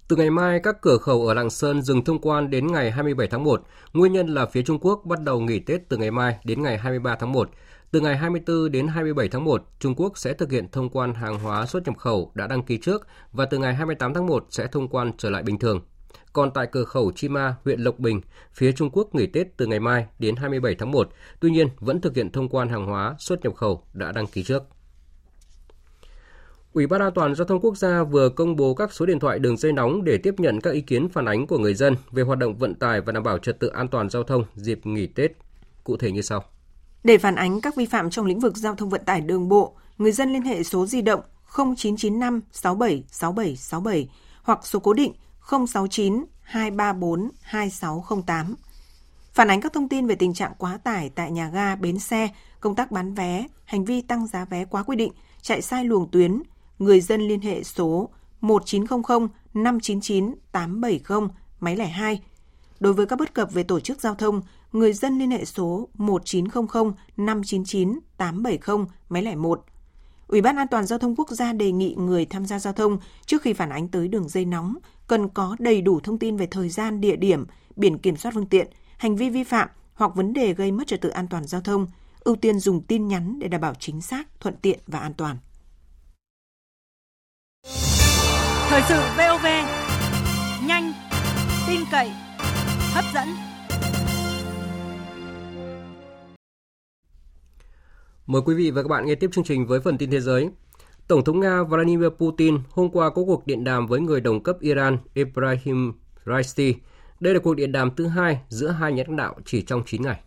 từ 0.08 0.16
ngày 0.16 0.30
mai, 0.30 0.60
các 0.64 0.82
cửa 0.82 0.98
khẩu 0.98 1.28
ở 1.28 1.34
Lạng 1.34 1.50
Sơn 1.50 1.82
dừng 1.82 2.04
thông 2.04 2.22
quan 2.22 2.50
đến 2.50 2.68
ngày 2.68 2.92
27 2.92 3.28
tháng 3.28 3.44
1. 3.44 3.62
Nguyên 3.94 4.14
nhân 4.14 4.28
là 4.28 4.46
phía 4.46 4.62
Trung 4.62 4.80
Quốc 4.82 5.02
bắt 5.06 5.20
đầu 5.22 5.40
nghỉ 5.40 5.60
Tết 5.60 5.90
từ 5.90 5.98
ngày 5.98 6.12
mai 6.12 6.38
đến 6.44 6.64
ngày 6.64 6.78
23 6.78 7.16
tháng 7.16 7.32
1. 7.32 7.50
Từ 7.94 8.00
ngày 8.00 8.18
24 8.18 8.72
đến 8.72 8.88
27 8.88 9.28
tháng 9.30 9.44
1, 9.44 9.64
Trung 9.80 9.96
Quốc 9.96 10.18
sẽ 10.18 10.34
thực 10.34 10.52
hiện 10.52 10.68
thông 10.72 10.90
quan 10.90 11.14
hàng 11.14 11.40
hóa 11.40 11.66
xuất 11.66 11.84
nhập 11.86 11.98
khẩu 11.98 12.32
đã 12.36 12.48
đăng 12.48 12.64
ký 12.64 12.78
trước 12.78 13.08
và 13.32 13.46
từ 13.46 13.58
ngày 13.58 13.76
28 13.76 14.14
tháng 14.14 14.28
1 14.28 14.46
sẽ 14.50 14.68
thông 14.68 14.88
quan 14.88 15.12
trở 15.18 15.30
lại 15.30 15.44
bình 15.44 15.60
thường. 15.60 15.82
Còn 16.34 16.52
tại 16.52 16.68
cửa 16.72 16.84
khẩu 16.84 17.12
Chi 17.16 17.30
Ma, 17.30 17.56
huyện 17.64 17.80
Lộc 17.80 18.00
Bình, 18.00 18.22
phía 18.54 18.72
Trung 18.72 18.90
Quốc 18.94 19.16
nghỉ 19.16 19.28
Tết 19.28 19.58
từ 19.58 19.66
ngày 19.66 19.80
mai 19.80 20.06
đến 20.20 20.36
27 20.36 20.76
tháng 20.76 20.92
1, 20.92 21.10
tuy 21.40 21.52
nhiên 21.52 21.68
vẫn 21.80 22.02
thực 22.02 22.16
hiện 22.16 22.32
thông 22.32 22.50
quan 22.50 22.70
hàng 22.70 22.86
hóa 22.86 23.16
xuất 23.20 23.44
nhập 23.44 23.56
khẩu 23.56 23.84
đã 23.94 24.12
đăng 24.12 24.28
ký 24.28 24.44
trước. 24.44 24.64
Ủy 26.74 26.88
ban 26.88 27.02
An 27.02 27.14
toàn 27.16 27.36
giao 27.36 27.46
thông 27.46 27.60
quốc 27.60 27.78
gia 27.78 28.04
vừa 28.04 28.30
công 28.30 28.56
bố 28.56 28.76
các 28.76 28.94
số 28.94 29.06
điện 29.06 29.20
thoại 29.20 29.40
đường 29.40 29.58
dây 29.58 29.72
nóng 29.72 30.04
để 30.04 30.18
tiếp 30.18 30.34
nhận 30.38 30.62
các 30.62 30.74
ý 30.74 30.82
kiến 30.82 31.10
phản 31.10 31.26
ánh 31.26 31.48
của 31.48 31.58
người 31.58 31.74
dân 31.74 31.96
về 32.12 32.24
hoạt 32.24 32.40
động 32.40 32.58
vận 32.58 32.76
tải 32.76 33.02
và 33.02 33.12
đảm 33.12 33.24
bảo 33.24 33.38
trật 33.38 33.60
tự 33.60 33.68
an 33.68 33.88
toàn 33.88 34.10
giao 34.10 34.24
thông 34.24 34.44
dịp 34.56 34.86
nghỉ 34.86 35.08
Tết. 35.08 35.32
Cụ 35.84 35.98
thể 35.98 36.12
như 36.12 36.22
sau. 36.22 36.53
Để 37.04 37.18
phản 37.18 37.36
ánh 37.36 37.62
các 37.62 37.76
vi 37.76 37.86
phạm 37.86 38.10
trong 38.10 38.26
lĩnh 38.26 38.40
vực 38.40 38.58
giao 38.58 38.76
thông 38.76 38.90
vận 38.90 39.06
tải 39.06 39.22
đường 39.22 39.50
bộ, 39.50 39.76
người 39.98 40.12
dân 40.12 40.34
liên 40.34 40.42
hệ 40.42 40.64
số 40.64 40.86
di 40.86 41.02
động 41.02 41.22
0995 41.56 42.42
67 42.52 43.04
67 43.12 43.56
67 43.56 44.10
hoặc 44.44 44.60
số 44.64 44.80
cố 44.80 44.94
định 44.94 45.14
069 45.68 46.26
234 46.42 47.30
2608. 47.42 48.56
Phản 49.34 49.48
ánh 49.48 49.62
các 49.62 49.74
thông 49.74 49.90
tin 49.90 50.08
về 50.08 50.16
tình 50.16 50.34
trạng 50.34 50.54
quá 50.58 50.78
tải 50.84 51.10
tại 51.10 51.32
nhà 51.32 51.50
ga, 51.50 51.76
bến 51.76 52.00
xe, 52.00 52.30
công 52.60 52.76
tác 52.76 52.92
bán 52.92 53.14
vé, 53.14 53.48
hành 53.66 53.86
vi 53.86 54.02
tăng 54.02 54.28
giá 54.28 54.46
vé 54.46 54.66
quá 54.66 54.84
quy 54.84 54.96
định, 54.96 55.12
chạy 55.42 55.62
sai 55.62 55.86
luồng 55.86 56.10
tuyến, 56.12 56.44
người 56.80 57.02
dân 57.02 57.22
liên 57.22 57.42
hệ 57.42 57.64
số 57.64 58.10
1900 58.42 59.28
599 59.54 60.36
870 60.52 61.30
máy 61.60 61.76
lẻ 61.76 61.88
2. 61.88 62.22
Đối 62.80 62.94
với 62.94 63.06
các 63.06 63.20
bất 63.20 63.34
cập 63.34 63.54
về 63.54 63.64
tổ 63.64 63.80
chức 63.80 64.02
giao 64.02 64.16
thông, 64.16 64.42
người 64.74 64.94
dân 64.94 65.20
liên 65.20 65.32
hệ 65.32 65.46
số 65.46 65.90
1900 65.94 66.94
599 67.18 68.00
870 68.18 68.86
máy 69.10 69.24
lẻ 69.24 69.36
1. 69.36 69.66
Ủy 70.28 70.42
ban 70.42 70.56
An 70.56 70.68
toàn 70.68 70.86
giao 70.86 71.00
thông 71.00 71.16
quốc 71.16 71.30
gia 71.30 71.54
đề 71.54 71.72
nghị 71.72 71.96
người 71.98 72.26
tham 72.26 72.46
gia 72.46 72.60
giao 72.60 72.74
thông 72.74 72.98
trước 73.26 73.42
khi 73.42 73.54
phản 73.54 73.70
ánh 73.70 73.88
tới 73.88 74.08
đường 74.08 74.30
dây 74.30 74.46
nóng 74.46 74.76
cần 75.08 75.30
có 75.30 75.56
đầy 75.60 75.82
đủ 75.82 76.00
thông 76.00 76.20
tin 76.20 76.38
về 76.38 76.46
thời 76.46 76.70
gian, 76.70 77.02
địa 77.02 77.16
điểm, 77.16 77.46
biển 77.76 77.98
kiểm 77.98 78.18
soát 78.18 78.32
phương 78.36 78.46
tiện, 78.46 78.68
hành 78.98 79.16
vi 79.16 79.30
vi 79.30 79.44
phạm 79.44 79.70
hoặc 79.94 80.16
vấn 80.16 80.34
đề 80.34 80.54
gây 80.54 80.72
mất 80.72 80.88
trật 80.88 81.02
tự 81.02 81.10
an 81.10 81.28
toàn 81.28 81.48
giao 81.48 81.62
thông, 81.62 81.88
ưu 82.20 82.36
tiên 82.36 82.60
dùng 82.60 82.82
tin 82.82 83.08
nhắn 83.08 83.40
để 83.40 83.48
đảm 83.48 83.62
bảo 83.62 83.74
chính 83.80 84.02
xác, 84.02 84.40
thuận 84.40 84.56
tiện 84.62 84.80
và 84.88 85.00
an 85.00 85.14
toàn. 85.14 85.38
Thời 88.70 88.82
sự 88.90 89.02
VOV 89.18 89.46
nhanh, 90.68 90.94
tin 91.68 91.80
cậy, 91.92 92.12
hấp 92.94 93.06
dẫn. 93.14 93.53
Mời 98.28 98.42
quý 98.46 98.56
vị 98.56 98.72
và 98.72 98.82
các 98.82 98.88
bạn 98.88 99.06
nghe 99.06 99.16
tiếp 99.16 99.30
chương 99.34 99.44
trình 99.44 99.68
với 99.68 99.80
phần 99.80 99.98
tin 99.98 100.12
thế 100.12 100.22
giới. 100.22 100.50
Tổng 101.08 101.24
thống 101.24 101.40
Nga 101.40 101.64
Vladimir 101.64 102.10
Putin 102.10 102.58
hôm 102.70 102.90
qua 102.90 103.10
có 103.10 103.24
cuộc 103.26 103.48
điện 103.48 103.64
đàm 103.64 103.88
với 103.88 104.00
người 104.00 104.22
đồng 104.22 104.44
cấp 104.44 104.58
Iran 104.60 104.98
Ibrahim 105.14 105.94
Raisi. 106.26 106.76
Đây 107.20 107.34
là 107.34 107.40
cuộc 107.44 107.54
điện 107.54 107.72
đàm 107.72 107.96
thứ 107.96 108.08
hai 108.08 108.40
giữa 108.50 108.70
hai 108.70 108.94
nhà 108.94 109.04
lãnh 109.08 109.16
đạo 109.16 109.36
chỉ 109.46 109.62
trong 109.62 109.84
9 109.86 110.02
ngày. 110.02 110.20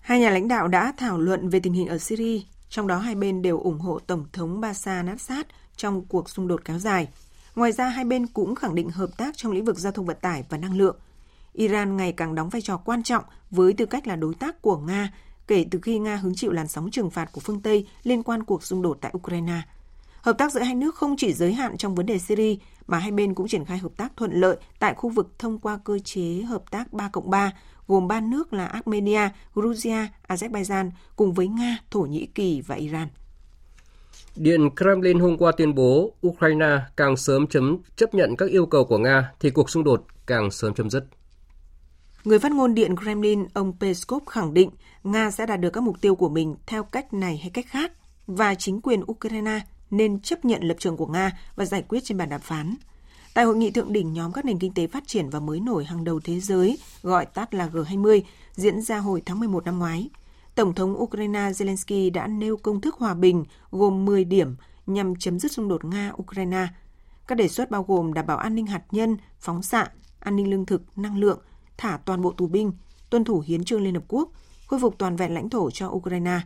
Hai 0.00 0.20
nhà 0.20 0.30
lãnh 0.30 0.48
đạo 0.48 0.68
đã 0.68 0.92
thảo 0.96 1.18
luận 1.18 1.48
về 1.48 1.60
tình 1.60 1.72
hình 1.72 1.86
ở 1.86 1.98
Syria, 1.98 2.40
trong 2.68 2.86
đó 2.86 2.98
hai 2.98 3.14
bên 3.14 3.42
đều 3.42 3.60
ủng 3.60 3.78
hộ 3.78 3.98
Tổng 3.98 4.24
thống 4.32 4.60
Bashar 4.60 5.06
al-Assad 5.06 5.44
trong 5.76 6.04
cuộc 6.04 6.30
xung 6.30 6.48
đột 6.48 6.64
kéo 6.64 6.78
dài. 6.78 7.08
Ngoài 7.54 7.72
ra, 7.72 7.88
hai 7.88 8.04
bên 8.04 8.26
cũng 8.26 8.54
khẳng 8.54 8.74
định 8.74 8.90
hợp 8.90 9.10
tác 9.16 9.36
trong 9.36 9.52
lĩnh 9.52 9.64
vực 9.64 9.78
giao 9.78 9.92
thông 9.92 10.06
vận 10.06 10.16
tải 10.20 10.44
và 10.48 10.58
năng 10.58 10.78
lượng. 10.78 10.96
Iran 11.52 11.96
ngày 11.96 12.12
càng 12.12 12.34
đóng 12.34 12.48
vai 12.48 12.62
trò 12.62 12.76
quan 12.76 13.02
trọng 13.02 13.24
với 13.50 13.72
tư 13.72 13.86
cách 13.86 14.06
là 14.06 14.16
đối 14.16 14.34
tác 14.34 14.62
của 14.62 14.76
Nga 14.76 15.12
kể 15.48 15.66
từ 15.70 15.78
khi 15.82 15.98
Nga 15.98 16.16
hứng 16.16 16.34
chịu 16.34 16.52
làn 16.52 16.68
sóng 16.68 16.90
trừng 16.90 17.10
phạt 17.10 17.32
của 17.32 17.40
phương 17.40 17.60
Tây 17.60 17.86
liên 18.02 18.22
quan 18.22 18.42
cuộc 18.42 18.62
xung 18.62 18.82
đột 18.82 18.98
tại 19.00 19.12
Ukraine. 19.16 19.62
Hợp 20.22 20.38
tác 20.38 20.52
giữa 20.52 20.62
hai 20.62 20.74
nước 20.74 20.94
không 20.94 21.14
chỉ 21.18 21.32
giới 21.32 21.52
hạn 21.52 21.76
trong 21.76 21.94
vấn 21.94 22.06
đề 22.06 22.18
Syria, 22.18 22.56
mà 22.86 22.98
hai 22.98 23.10
bên 23.10 23.34
cũng 23.34 23.48
triển 23.48 23.64
khai 23.64 23.78
hợp 23.78 23.92
tác 23.96 24.16
thuận 24.16 24.32
lợi 24.32 24.56
tại 24.78 24.94
khu 24.94 25.10
vực 25.10 25.32
thông 25.38 25.58
qua 25.58 25.78
cơ 25.84 25.98
chế 25.98 26.42
hợp 26.42 26.70
tác 26.70 26.92
3 26.92 27.08
cộng 27.08 27.30
3, 27.30 27.52
gồm 27.88 28.08
ba 28.08 28.20
nước 28.20 28.52
là 28.52 28.66
Armenia, 28.66 29.28
Georgia, 29.56 30.08
Azerbaijan 30.28 30.90
cùng 31.16 31.32
với 31.32 31.48
Nga, 31.48 31.78
Thổ 31.90 32.00
Nhĩ 32.00 32.26
Kỳ 32.34 32.60
và 32.60 32.74
Iran. 32.74 33.08
Điện 34.36 34.68
Kremlin 34.76 35.18
hôm 35.18 35.36
qua 35.38 35.52
tuyên 35.56 35.74
bố 35.74 36.12
Ukraine 36.26 36.78
càng 36.96 37.16
sớm 37.16 37.46
chấm 37.46 37.78
chấp 37.96 38.14
nhận 38.14 38.36
các 38.36 38.50
yêu 38.50 38.66
cầu 38.66 38.84
của 38.84 38.98
Nga 38.98 39.32
thì 39.40 39.50
cuộc 39.50 39.70
xung 39.70 39.84
đột 39.84 40.06
càng 40.26 40.50
sớm 40.50 40.74
chấm 40.74 40.90
dứt. 40.90 41.04
Người 42.24 42.38
phát 42.38 42.52
ngôn 42.52 42.74
Điện 42.74 42.96
Kremlin, 42.96 43.46
ông 43.54 43.72
Peskov 43.80 44.22
khẳng 44.26 44.54
định 44.54 44.70
Nga 45.04 45.30
sẽ 45.30 45.46
đạt 45.46 45.60
được 45.60 45.70
các 45.70 45.80
mục 45.80 46.00
tiêu 46.00 46.14
của 46.14 46.28
mình 46.28 46.56
theo 46.66 46.84
cách 46.84 47.14
này 47.14 47.36
hay 47.36 47.50
cách 47.50 47.66
khác 47.68 47.92
và 48.26 48.54
chính 48.54 48.80
quyền 48.80 49.00
Ukraine 49.10 49.60
nên 49.90 50.20
chấp 50.20 50.44
nhận 50.44 50.62
lập 50.62 50.74
trường 50.78 50.96
của 50.96 51.06
Nga 51.06 51.38
và 51.56 51.64
giải 51.64 51.82
quyết 51.88 52.04
trên 52.04 52.18
bàn 52.18 52.28
đàm 52.28 52.40
phán. 52.40 52.74
Tại 53.34 53.44
hội 53.44 53.56
nghị 53.56 53.70
thượng 53.70 53.92
đỉnh 53.92 54.12
nhóm 54.12 54.32
các 54.32 54.44
nền 54.44 54.58
kinh 54.58 54.74
tế 54.74 54.86
phát 54.86 55.06
triển 55.06 55.30
và 55.30 55.40
mới 55.40 55.60
nổi 55.60 55.84
hàng 55.84 56.04
đầu 56.04 56.20
thế 56.24 56.40
giới, 56.40 56.78
gọi 57.02 57.26
tắt 57.26 57.54
là 57.54 57.68
G20, 57.68 58.20
diễn 58.52 58.82
ra 58.82 58.98
hồi 58.98 59.22
tháng 59.26 59.38
11 59.38 59.64
năm 59.64 59.78
ngoái, 59.78 60.10
Tổng 60.54 60.74
thống 60.74 61.02
Ukraine 61.02 61.50
Zelensky 61.50 62.12
đã 62.12 62.26
nêu 62.26 62.56
công 62.56 62.80
thức 62.80 62.94
hòa 62.94 63.14
bình 63.14 63.44
gồm 63.70 64.04
10 64.04 64.24
điểm 64.24 64.56
nhằm 64.86 65.16
chấm 65.16 65.38
dứt 65.38 65.52
xung 65.52 65.68
đột 65.68 65.84
Nga-Ukraine. 65.84 66.66
Các 67.26 67.34
đề 67.34 67.48
xuất 67.48 67.70
bao 67.70 67.84
gồm 67.88 68.12
đảm 68.12 68.26
bảo 68.26 68.36
an 68.36 68.54
ninh 68.54 68.66
hạt 68.66 68.82
nhân, 68.90 69.16
phóng 69.40 69.62
xạ, 69.62 69.88
an 70.20 70.36
ninh 70.36 70.50
lương 70.50 70.66
thực, 70.66 70.98
năng 70.98 71.18
lượng, 71.18 71.38
thả 71.76 71.98
toàn 72.04 72.22
bộ 72.22 72.32
tù 72.32 72.46
binh, 72.46 72.72
tuân 73.10 73.24
thủ 73.24 73.44
hiến 73.46 73.64
trương 73.64 73.82
Liên 73.82 73.94
Hợp 73.94 74.04
Quốc, 74.08 74.30
khôi 74.66 74.80
phục 74.80 74.98
toàn 74.98 75.16
vẹn 75.16 75.34
lãnh 75.34 75.50
thổ 75.50 75.70
cho 75.70 75.88
Ukraine. 75.88 76.40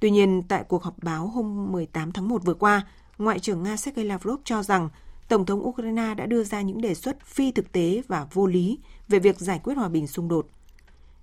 Tuy 0.00 0.10
nhiên, 0.10 0.42
tại 0.48 0.64
cuộc 0.68 0.82
họp 0.82 1.02
báo 1.02 1.26
hôm 1.26 1.72
18 1.72 2.12
tháng 2.12 2.28
1 2.28 2.44
vừa 2.44 2.54
qua, 2.54 2.86
Ngoại 3.18 3.38
trưởng 3.38 3.62
Nga 3.62 3.76
Sergei 3.76 4.04
Lavrov 4.04 4.40
cho 4.44 4.62
rằng 4.62 4.88
Tổng 5.28 5.46
thống 5.46 5.66
Ukraine 5.66 6.14
đã 6.14 6.26
đưa 6.26 6.44
ra 6.44 6.60
những 6.60 6.80
đề 6.80 6.94
xuất 6.94 7.26
phi 7.26 7.52
thực 7.52 7.72
tế 7.72 8.02
và 8.08 8.26
vô 8.32 8.46
lý 8.46 8.78
về 9.08 9.18
việc 9.18 9.38
giải 9.38 9.60
quyết 9.64 9.74
hòa 9.74 9.88
bình 9.88 10.06
xung 10.06 10.28
đột. 10.28 10.46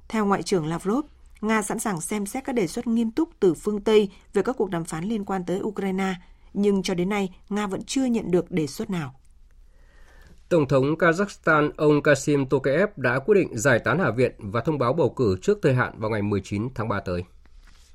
Theo 0.09 0.25
Ngoại 0.25 0.43
trưởng 0.43 0.67
Lavrov, 0.67 1.05
Nga 1.41 1.61
sẵn 1.61 1.79
sàng 1.79 2.01
xem 2.01 2.25
xét 2.25 2.43
các 2.43 2.53
đề 2.53 2.67
xuất 2.67 2.87
nghiêm 2.87 3.11
túc 3.11 3.29
từ 3.39 3.53
phương 3.53 3.81
Tây 3.81 4.09
về 4.33 4.41
các 4.41 4.55
cuộc 4.57 4.69
đàm 4.69 4.83
phán 4.83 5.03
liên 5.03 5.25
quan 5.25 5.45
tới 5.45 5.59
Ukraine, 5.61 6.13
nhưng 6.53 6.83
cho 6.83 6.93
đến 6.93 7.09
nay 7.09 7.35
Nga 7.49 7.67
vẫn 7.67 7.83
chưa 7.83 8.05
nhận 8.05 8.31
được 8.31 8.51
đề 8.51 8.67
xuất 8.67 8.89
nào. 8.89 9.13
Tổng 10.51 10.67
thống 10.67 10.95
Kazakhstan 10.95 11.69
ông 11.77 12.01
Kasim 12.03 12.45
Tokayev 12.45 12.89
đã 12.95 13.19
quyết 13.19 13.35
định 13.35 13.57
giải 13.57 13.79
tán 13.79 13.99
Hạ 13.99 14.11
viện 14.11 14.31
và 14.37 14.61
thông 14.61 14.77
báo 14.77 14.93
bầu 14.93 15.09
cử 15.09 15.37
trước 15.41 15.59
thời 15.61 15.73
hạn 15.73 15.93
vào 15.97 16.11
ngày 16.11 16.21
19 16.21 16.69
tháng 16.75 16.89
3 16.89 16.99
tới. 16.99 17.23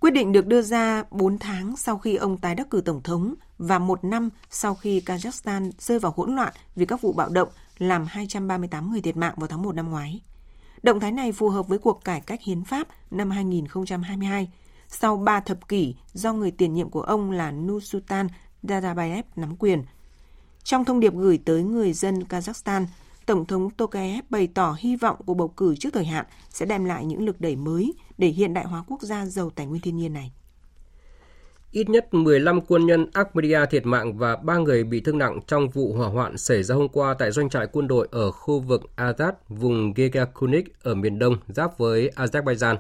Quyết 0.00 0.10
định 0.10 0.32
được 0.32 0.46
đưa 0.46 0.62
ra 0.62 1.04
4 1.10 1.38
tháng 1.38 1.76
sau 1.76 1.98
khi 1.98 2.16
ông 2.16 2.38
tái 2.38 2.54
đắc 2.54 2.70
cử 2.70 2.80
tổng 2.80 3.02
thống 3.02 3.34
và 3.58 3.78
một 3.78 4.04
năm 4.04 4.28
sau 4.50 4.74
khi 4.74 5.02
Kazakhstan 5.06 5.70
rơi 5.78 5.98
vào 5.98 6.12
hỗn 6.16 6.36
loạn 6.36 6.52
vì 6.76 6.86
các 6.86 7.02
vụ 7.02 7.12
bạo 7.12 7.28
động 7.28 7.48
làm 7.78 8.06
238 8.08 8.90
người 8.92 9.00
thiệt 9.00 9.16
mạng 9.16 9.34
vào 9.36 9.46
tháng 9.46 9.62
1 9.62 9.74
năm 9.74 9.90
ngoái. 9.90 10.20
Động 10.82 11.00
thái 11.00 11.12
này 11.12 11.32
phù 11.32 11.48
hợp 11.48 11.68
với 11.68 11.78
cuộc 11.78 12.04
cải 12.04 12.20
cách 12.20 12.42
hiến 12.42 12.64
pháp 12.64 12.88
năm 13.10 13.30
2022, 13.30 14.48
sau 14.88 15.16
3 15.16 15.40
thập 15.40 15.68
kỷ 15.68 15.94
do 16.12 16.32
người 16.32 16.50
tiền 16.50 16.74
nhiệm 16.74 16.90
của 16.90 17.02
ông 17.02 17.30
là 17.30 17.50
Nursultan 17.50 18.28
Nazarbayev 18.62 19.22
nắm 19.36 19.56
quyền. 19.56 19.82
Trong 20.66 20.84
thông 20.84 21.00
điệp 21.00 21.14
gửi 21.14 21.38
tới 21.44 21.62
người 21.62 21.92
dân 21.92 22.18
Kazakhstan, 22.28 22.86
Tổng 23.26 23.46
thống 23.46 23.70
Tokayev 23.70 24.24
bày 24.30 24.48
tỏ 24.54 24.76
hy 24.78 24.96
vọng 24.96 25.16
cuộc 25.26 25.34
bầu 25.34 25.48
cử 25.48 25.76
trước 25.76 25.90
thời 25.92 26.04
hạn 26.04 26.26
sẽ 26.50 26.66
đem 26.66 26.84
lại 26.84 27.04
những 27.04 27.24
lực 27.24 27.40
đẩy 27.40 27.56
mới 27.56 27.94
để 28.18 28.28
hiện 28.28 28.54
đại 28.54 28.64
hóa 28.64 28.84
quốc 28.88 29.02
gia 29.02 29.26
giàu 29.26 29.50
tài 29.50 29.66
nguyên 29.66 29.82
thiên 29.82 29.96
nhiên 29.96 30.12
này. 30.12 30.32
Ít 31.72 31.88
nhất 31.88 32.14
15 32.14 32.60
quân 32.60 32.86
nhân 32.86 33.10
Armenia 33.12 33.66
thiệt 33.70 33.86
mạng 33.86 34.18
và 34.18 34.36
3 34.36 34.58
người 34.58 34.84
bị 34.84 35.00
thương 35.00 35.18
nặng 35.18 35.40
trong 35.46 35.68
vụ 35.68 35.92
hỏa 35.92 36.08
hoạn 36.08 36.38
xảy 36.38 36.62
ra 36.62 36.74
hôm 36.74 36.88
qua 36.88 37.14
tại 37.18 37.30
doanh 37.30 37.48
trại 37.48 37.66
quân 37.72 37.88
đội 37.88 38.08
ở 38.10 38.30
khu 38.30 38.60
vực 38.60 38.82
Azad, 38.96 39.32
vùng 39.48 39.92
Gegakunik 39.94 40.82
ở 40.82 40.94
miền 40.94 41.18
đông 41.18 41.36
giáp 41.48 41.78
với 41.78 42.10
Azerbaijan. 42.16 42.76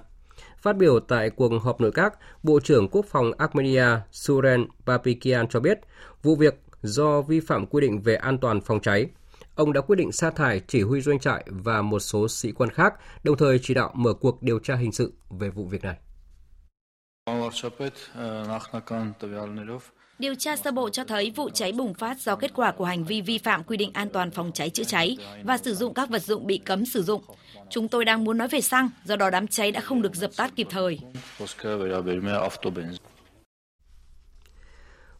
Phát 0.58 0.76
biểu 0.76 1.00
tại 1.00 1.30
cuộc 1.30 1.52
họp 1.62 1.80
nội 1.80 1.92
các, 1.92 2.18
Bộ 2.42 2.60
trưởng 2.60 2.88
Quốc 2.88 3.06
phòng 3.08 3.32
Armenia 3.38 3.86
Suren 4.12 4.66
Papikian 4.86 5.48
cho 5.48 5.60
biết 5.60 5.80
vụ 6.22 6.36
việc 6.36 6.65
do 6.86 7.22
vi 7.22 7.40
phạm 7.40 7.66
quy 7.66 7.80
định 7.80 8.02
về 8.02 8.14
an 8.14 8.38
toàn 8.38 8.60
phòng 8.60 8.80
cháy. 8.80 9.06
Ông 9.54 9.72
đã 9.72 9.80
quyết 9.80 9.96
định 9.96 10.12
sa 10.12 10.30
thải 10.30 10.60
chỉ 10.66 10.82
huy 10.82 11.00
doanh 11.00 11.18
trại 11.18 11.44
và 11.48 11.82
một 11.82 11.98
số 11.98 12.28
sĩ 12.28 12.52
quan 12.52 12.70
khác, 12.70 12.94
đồng 13.24 13.36
thời 13.36 13.58
chỉ 13.62 13.74
đạo 13.74 13.92
mở 13.94 14.12
cuộc 14.12 14.42
điều 14.42 14.58
tra 14.58 14.74
hình 14.74 14.92
sự 14.92 15.12
về 15.30 15.48
vụ 15.48 15.64
việc 15.64 15.84
này. 15.84 15.96
Điều 20.18 20.34
tra 20.34 20.56
sơ 20.56 20.70
bộ 20.72 20.88
cho 20.88 21.04
thấy 21.04 21.32
vụ 21.36 21.50
cháy 21.50 21.72
bùng 21.72 21.94
phát 21.94 22.20
do 22.20 22.36
kết 22.36 22.52
quả 22.54 22.72
của 22.72 22.84
hành 22.84 23.04
vi 23.04 23.20
vi 23.20 23.38
phạm 23.38 23.64
quy 23.64 23.76
định 23.76 23.90
an 23.92 24.08
toàn 24.12 24.30
phòng 24.30 24.50
cháy 24.54 24.70
chữa 24.70 24.84
cháy 24.84 25.16
và 25.44 25.58
sử 25.58 25.74
dụng 25.74 25.94
các 25.94 26.10
vật 26.10 26.22
dụng 26.22 26.46
bị 26.46 26.58
cấm 26.58 26.86
sử 26.86 27.02
dụng. 27.02 27.22
Chúng 27.70 27.88
tôi 27.88 28.04
đang 28.04 28.24
muốn 28.24 28.38
nói 28.38 28.48
về 28.48 28.60
xăng, 28.60 28.90
do 29.04 29.16
đó 29.16 29.30
đám 29.30 29.46
cháy 29.46 29.72
đã 29.72 29.80
không 29.80 30.02
được 30.02 30.14
dập 30.14 30.30
tắt 30.36 30.52
kịp 30.56 30.66
thời. 30.70 30.98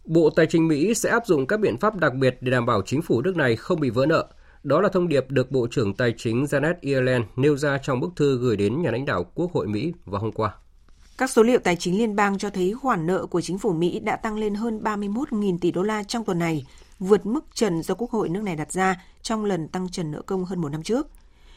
Bộ 0.07 0.31
Tài 0.31 0.47
chính 0.47 0.69
Mỹ 0.69 0.95
sẽ 0.95 1.11
áp 1.11 1.27
dụng 1.27 1.47
các 1.47 1.61
biện 1.61 1.79
pháp 1.79 1.97
đặc 1.97 2.15
biệt 2.15 2.37
để 2.41 2.51
đảm 2.51 2.67
bảo 2.67 2.83
chính 2.83 3.03
phủ 3.03 3.23
nước 3.23 3.37
này 3.37 3.57
không 3.57 3.81
bị 3.81 3.91
vỡ 3.91 4.07
nợ. 4.07 4.27
Đó 4.63 4.81
là 4.81 4.89
thông 4.89 5.09
điệp 5.09 5.25
được 5.29 5.51
Bộ 5.51 5.67
trưởng 5.71 5.95
Tài 5.95 6.15
chính 6.17 6.45
Janet 6.45 6.75
Yellen 6.83 7.23
nêu 7.37 7.57
ra 7.57 7.79
trong 7.79 8.01
bức 8.01 8.11
thư 8.17 8.39
gửi 8.39 8.57
đến 8.57 8.83
nhà 8.83 8.91
lãnh 8.91 9.05
đạo 9.05 9.25
Quốc 9.35 9.53
hội 9.53 9.67
Mỹ 9.67 9.93
vào 10.05 10.21
hôm 10.21 10.33
qua. 10.33 10.55
Các 11.19 11.31
số 11.31 11.43
liệu 11.43 11.59
tài 11.59 11.77
chính 11.77 11.99
liên 11.99 12.17
bang 12.17 12.39
cho 12.39 12.51
thấy 12.51 12.75
khoản 12.75 13.07
nợ 13.07 13.27
của 13.27 13.41
chính 13.41 13.59
phủ 13.59 13.73
Mỹ 13.73 14.01
đã 14.01 14.17
tăng 14.17 14.39
lên 14.39 14.55
hơn 14.55 14.81
31.000 14.83 15.59
tỷ 15.61 15.71
đô 15.71 15.83
la 15.83 16.03
trong 16.03 16.25
tuần 16.25 16.39
này, 16.39 16.67
vượt 16.99 17.27
mức 17.27 17.45
trần 17.55 17.83
do 17.83 17.95
Quốc 17.95 18.11
hội 18.11 18.29
nước 18.29 18.43
này 18.43 18.57
đặt 18.57 18.73
ra 18.73 19.03
trong 19.23 19.45
lần 19.45 19.69
tăng 19.69 19.89
trần 19.89 20.11
nợ 20.11 20.23
công 20.23 20.45
hơn 20.45 20.61
một 20.61 20.69
năm 20.69 20.83
trước. 20.83 21.07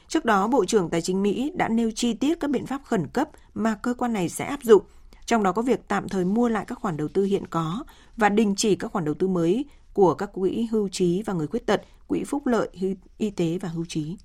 Trước 0.08 0.26
đó, 0.26 0.48
Bộ 0.48 0.66
trưởng 0.66 0.90
Tài 0.90 1.02
chính 1.02 1.24
Mỹ 1.24 1.52
đã 1.56 1.70
nêu 1.70 1.92
chi 1.96 2.14
tiết 2.14 2.40
các 2.40 2.50
biện 2.50 2.66
pháp 2.66 2.82
khẩn 2.86 3.08
cấp 3.08 3.30
mà 3.54 3.76
cơ 3.76 3.94
quan 3.94 4.14
này 4.14 4.30
sẽ 4.30 4.46
áp 4.46 4.60
dụng, 4.64 4.84
trong 5.26 5.44
đó 5.44 5.52
có 5.52 5.62
việc 5.62 5.88
tạm 5.88 6.10
thời 6.10 6.26
mua 6.26 6.50
lại 6.50 6.66
các 6.68 6.80
khoản 6.80 6.98
đầu 6.98 7.08
tư 7.08 7.24
hiện 7.24 7.48
có 7.48 7.84
và 8.20 8.30
đình 8.30 8.56
chỉ 8.56 8.76
các 8.76 8.92
khoản 8.92 9.06
đầu 9.06 9.14
tư 9.14 9.28
mới 9.28 9.66
của 9.94 10.14
các 10.14 10.30
quỹ 10.34 10.68
hưu 10.72 10.90
trí 10.90 11.24
và 11.26 11.34
người 11.34 11.48
khuyết 11.48 11.66
tật, 11.66 11.82
quỹ 12.08 12.24
phúc 12.24 12.48
lợi, 12.48 12.70
y 13.18 13.30
tế 13.30 13.58
và 13.62 13.70
hưu 13.70 13.86
trí. 13.86 14.18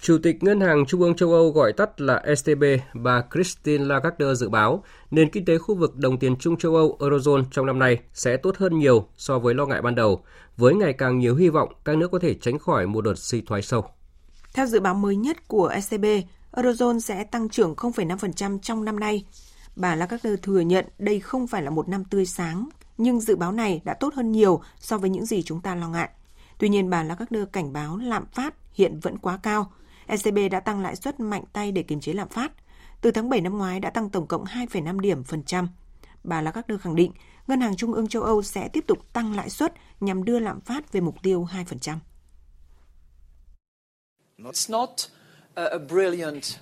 Chủ 0.00 0.18
tịch 0.22 0.42
Ngân 0.42 0.60
hàng 0.60 0.86
Trung 0.86 1.00
ương 1.00 1.16
châu 1.16 1.32
Âu 1.32 1.50
gọi 1.50 1.72
tắt 1.72 2.00
là 2.00 2.22
STB, 2.36 2.64
bà 2.94 3.22
Christine 3.32 3.84
Lagarde 3.84 4.34
dự 4.34 4.48
báo 4.48 4.84
nền 5.10 5.30
kinh 5.30 5.44
tế 5.44 5.58
khu 5.58 5.74
vực 5.74 5.96
đồng 5.96 6.18
tiền 6.18 6.36
chung 6.36 6.56
châu 6.56 6.76
Âu 6.76 6.96
Eurozone 7.00 7.44
trong 7.50 7.66
năm 7.66 7.78
nay 7.78 7.98
sẽ 8.12 8.36
tốt 8.36 8.56
hơn 8.56 8.78
nhiều 8.78 9.08
so 9.16 9.38
với 9.38 9.54
lo 9.54 9.66
ngại 9.66 9.82
ban 9.82 9.94
đầu, 9.94 10.24
với 10.56 10.74
ngày 10.74 10.92
càng 10.92 11.18
nhiều 11.18 11.36
hy 11.36 11.48
vọng 11.48 11.72
các 11.84 11.96
nước 11.96 12.10
có 12.10 12.18
thể 12.18 12.34
tránh 12.34 12.58
khỏi 12.58 12.86
một 12.86 13.00
đợt 13.00 13.18
suy 13.18 13.40
thoái 13.40 13.62
sâu. 13.62 13.84
Theo 14.54 14.66
dự 14.66 14.80
báo 14.80 14.94
mới 14.94 15.16
nhất 15.16 15.48
của 15.48 15.72
SCB, 15.82 16.04
Eurozone 16.52 16.98
sẽ 16.98 17.24
tăng 17.24 17.48
trưởng 17.48 17.74
0,5% 17.74 18.58
trong 18.58 18.84
năm 18.84 19.00
nay. 19.00 19.24
Bà 19.76 19.94
Lagarde 19.94 20.36
thừa 20.36 20.60
nhận 20.60 20.86
đây 20.98 21.20
không 21.20 21.46
phải 21.46 21.62
là 21.62 21.70
một 21.70 21.88
năm 21.88 22.04
tươi 22.04 22.26
sáng, 22.26 22.68
nhưng 22.98 23.20
dự 23.20 23.36
báo 23.36 23.52
này 23.52 23.80
đã 23.84 23.94
tốt 23.94 24.14
hơn 24.14 24.32
nhiều 24.32 24.62
so 24.78 24.98
với 24.98 25.10
những 25.10 25.26
gì 25.26 25.42
chúng 25.42 25.60
ta 25.60 25.74
lo 25.74 25.88
ngại. 25.88 26.08
Tuy 26.58 26.68
nhiên, 26.68 26.90
bà 26.90 27.02
Lagarde 27.02 27.44
cảnh 27.52 27.72
báo 27.72 27.96
lạm 27.96 28.26
phát 28.26 28.54
hiện 28.72 29.00
vẫn 29.00 29.18
quá 29.18 29.38
cao. 29.42 29.72
ECB 30.06 30.38
đã 30.50 30.60
tăng 30.60 30.80
lãi 30.80 30.96
suất 30.96 31.20
mạnh 31.20 31.44
tay 31.52 31.72
để 31.72 31.82
kiềm 31.82 32.00
chế 32.00 32.12
lạm 32.12 32.28
phát. 32.28 32.52
Từ 33.00 33.10
tháng 33.10 33.28
7 33.28 33.40
năm 33.40 33.58
ngoái 33.58 33.80
đã 33.80 33.90
tăng 33.90 34.10
tổng 34.10 34.26
cộng 34.26 34.44
2,5 34.44 35.00
điểm 35.00 35.24
phần 35.24 35.42
trăm. 35.42 35.68
Bà 36.24 36.40
Lagarde 36.40 36.76
khẳng 36.78 36.96
định, 36.96 37.12
Ngân 37.46 37.60
hàng 37.60 37.76
Trung 37.76 37.92
ương 37.92 38.08
châu 38.08 38.22
Âu 38.22 38.42
sẽ 38.42 38.68
tiếp 38.68 38.84
tục 38.86 39.12
tăng 39.12 39.36
lãi 39.36 39.50
suất 39.50 39.74
nhằm 40.00 40.24
đưa 40.24 40.38
lạm 40.38 40.60
phát 40.60 40.92
về 40.92 41.00
mục 41.00 41.14
tiêu 41.22 41.48
2%. 41.52 41.96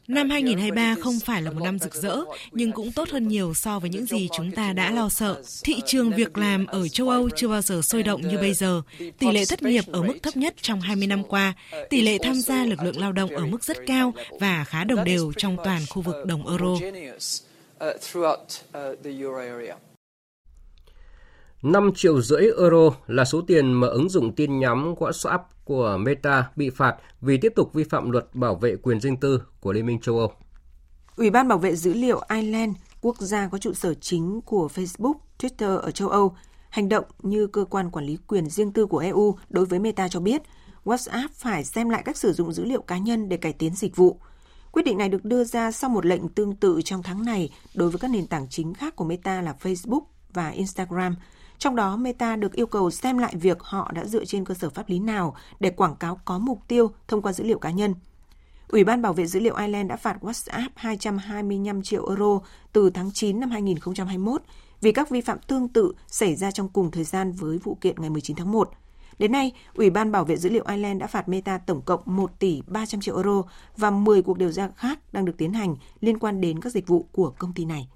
Năm 0.08 0.30
2023 0.30 0.94
không 1.00 1.20
phải 1.24 1.42
là 1.42 1.50
một 1.50 1.60
năm 1.64 1.78
rực 1.78 1.94
rỡ, 1.94 2.16
nhưng 2.52 2.72
cũng 2.72 2.92
tốt 2.92 3.08
hơn 3.10 3.28
nhiều 3.28 3.54
so 3.54 3.78
với 3.78 3.90
những 3.90 4.06
gì 4.06 4.28
chúng 4.36 4.52
ta 4.52 4.72
đã 4.72 4.90
lo 4.90 5.08
sợ. 5.08 5.42
Thị 5.64 5.76
trường 5.86 6.10
việc 6.10 6.38
làm 6.38 6.66
ở 6.66 6.88
châu 6.88 7.08
Âu 7.08 7.30
chưa 7.36 7.48
bao 7.48 7.62
giờ 7.62 7.82
sôi 7.82 8.02
động 8.02 8.20
như 8.20 8.38
bây 8.38 8.54
giờ. 8.54 8.82
Tỷ 9.18 9.30
lệ 9.32 9.44
thất 9.48 9.62
nghiệp 9.62 9.84
ở 9.92 10.02
mức 10.02 10.14
thấp 10.22 10.36
nhất 10.36 10.54
trong 10.60 10.80
20 10.80 11.06
năm 11.06 11.24
qua. 11.24 11.54
Tỷ 11.90 12.00
lệ 12.00 12.18
tham 12.22 12.34
gia 12.34 12.64
lực 12.64 12.82
lượng 12.82 13.00
lao 13.00 13.12
động 13.12 13.30
ở 13.30 13.46
mức 13.46 13.64
rất 13.64 13.76
cao 13.86 14.12
và 14.40 14.64
khá 14.64 14.84
đồng 14.84 15.04
đều 15.04 15.32
trong 15.36 15.56
toàn 15.64 15.82
khu 15.90 16.02
vực 16.02 16.26
đồng 16.26 16.48
euro. 16.48 16.78
5 21.62 21.90
triệu 21.94 22.22
rưỡi 22.22 22.42
euro 22.42 22.90
là 23.06 23.24
số 23.24 23.42
tiền 23.46 23.72
mà 23.72 23.86
ứng 23.88 24.08
dụng 24.08 24.32
tin 24.32 24.58
nhắn 24.58 24.94
WhatsApp 24.94 25.38
của 25.64 25.96
Meta 26.00 26.50
bị 26.56 26.70
phạt 26.70 26.96
vì 27.20 27.36
tiếp 27.36 27.52
tục 27.56 27.74
vi 27.74 27.84
phạm 27.84 28.10
luật 28.10 28.34
bảo 28.34 28.54
vệ 28.54 28.76
quyền 28.76 29.00
riêng 29.00 29.16
tư 29.16 29.42
của 29.60 29.72
Liên 29.72 29.86
minh 29.86 30.00
châu 30.00 30.18
Âu. 30.18 30.32
Ủy 31.16 31.30
ban 31.30 31.48
bảo 31.48 31.58
vệ 31.58 31.76
dữ 31.76 31.94
liệu 31.94 32.20
Ireland, 32.28 32.76
quốc 33.00 33.20
gia 33.20 33.48
có 33.48 33.58
trụ 33.58 33.74
sở 33.74 33.94
chính 33.94 34.40
của 34.40 34.68
Facebook, 34.74 35.14
Twitter 35.38 35.78
ở 35.78 35.90
châu 35.90 36.08
Âu, 36.08 36.36
hành 36.70 36.88
động 36.88 37.04
như 37.22 37.46
cơ 37.46 37.64
quan 37.64 37.90
quản 37.90 38.06
lý 38.06 38.18
quyền 38.26 38.50
riêng 38.50 38.72
tư 38.72 38.86
của 38.86 38.98
EU 38.98 39.36
đối 39.48 39.66
với 39.66 39.78
Meta 39.78 40.08
cho 40.08 40.20
biết 40.20 40.42
WhatsApp 40.84 41.28
phải 41.34 41.64
xem 41.64 41.88
lại 41.88 42.02
cách 42.04 42.16
sử 42.16 42.32
dụng 42.32 42.52
dữ 42.52 42.64
liệu 42.64 42.82
cá 42.82 42.98
nhân 42.98 43.28
để 43.28 43.36
cải 43.36 43.52
tiến 43.52 43.74
dịch 43.74 43.96
vụ. 43.96 44.20
Quyết 44.72 44.82
định 44.82 44.98
này 44.98 45.08
được 45.08 45.24
đưa 45.24 45.44
ra 45.44 45.72
sau 45.72 45.90
một 45.90 46.06
lệnh 46.06 46.28
tương 46.28 46.56
tự 46.56 46.80
trong 46.84 47.02
tháng 47.02 47.24
này 47.24 47.50
đối 47.74 47.90
với 47.90 47.98
các 47.98 48.10
nền 48.10 48.26
tảng 48.26 48.46
chính 48.50 48.74
khác 48.74 48.96
của 48.96 49.04
Meta 49.04 49.42
là 49.42 49.54
Facebook 49.62 50.02
và 50.32 50.48
Instagram– 50.48 51.14
trong 51.58 51.76
đó, 51.76 51.96
Meta 51.96 52.36
được 52.36 52.52
yêu 52.52 52.66
cầu 52.66 52.90
xem 52.90 53.18
lại 53.18 53.34
việc 53.36 53.62
họ 53.62 53.90
đã 53.94 54.04
dựa 54.04 54.24
trên 54.24 54.44
cơ 54.44 54.54
sở 54.54 54.70
pháp 54.70 54.88
lý 54.88 54.98
nào 54.98 55.36
để 55.60 55.70
quảng 55.70 55.96
cáo 55.96 56.20
có 56.24 56.38
mục 56.38 56.60
tiêu 56.68 56.90
thông 57.08 57.22
qua 57.22 57.32
dữ 57.32 57.44
liệu 57.44 57.58
cá 57.58 57.70
nhân. 57.70 57.94
Ủy 58.68 58.84
ban 58.84 59.02
bảo 59.02 59.12
vệ 59.12 59.26
dữ 59.26 59.40
liệu 59.40 59.54
Ireland 59.54 59.90
đã 59.90 59.96
phạt 59.96 60.16
WhatsApp 60.20 60.68
225 60.74 61.82
triệu 61.82 62.08
euro 62.08 62.40
từ 62.72 62.90
tháng 62.90 63.10
9 63.14 63.40
năm 63.40 63.50
2021 63.50 64.42
vì 64.80 64.92
các 64.92 65.10
vi 65.10 65.20
phạm 65.20 65.38
tương 65.38 65.68
tự 65.68 65.92
xảy 66.06 66.36
ra 66.36 66.50
trong 66.50 66.68
cùng 66.68 66.90
thời 66.90 67.04
gian 67.04 67.32
với 67.32 67.58
vụ 67.58 67.78
kiện 67.80 67.96
ngày 67.98 68.10
19 68.10 68.36
tháng 68.36 68.52
1. 68.52 68.70
Đến 69.18 69.32
nay, 69.32 69.52
Ủy 69.74 69.90
ban 69.90 70.12
bảo 70.12 70.24
vệ 70.24 70.36
dữ 70.36 70.50
liệu 70.50 70.64
Ireland 70.68 71.00
đã 71.00 71.06
phạt 71.06 71.28
Meta 71.28 71.58
tổng 71.58 71.82
cộng 71.82 72.00
1 72.06 72.38
tỷ 72.38 72.62
300 72.66 73.00
triệu 73.00 73.16
euro 73.16 73.42
và 73.76 73.90
10 73.90 74.22
cuộc 74.22 74.38
điều 74.38 74.52
tra 74.52 74.68
khác 74.76 74.98
đang 75.12 75.24
được 75.24 75.34
tiến 75.38 75.52
hành 75.52 75.76
liên 76.00 76.18
quan 76.18 76.40
đến 76.40 76.60
các 76.60 76.72
dịch 76.72 76.86
vụ 76.86 77.06
của 77.12 77.30
công 77.38 77.52
ty 77.52 77.64
này. 77.64 77.88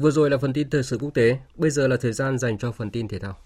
Vừa 0.00 0.10
rồi 0.10 0.30
là 0.30 0.38
phần 0.38 0.52
tin 0.52 0.70
thời 0.70 0.82
sự 0.82 0.98
quốc 1.00 1.10
tế, 1.14 1.38
bây 1.54 1.70
giờ 1.70 1.88
là 1.88 1.96
thời 1.96 2.12
gian 2.12 2.38
dành 2.38 2.58
cho 2.58 2.72
phần 2.72 2.90
tin 2.90 3.08
thể 3.08 3.18
thao. 3.18 3.36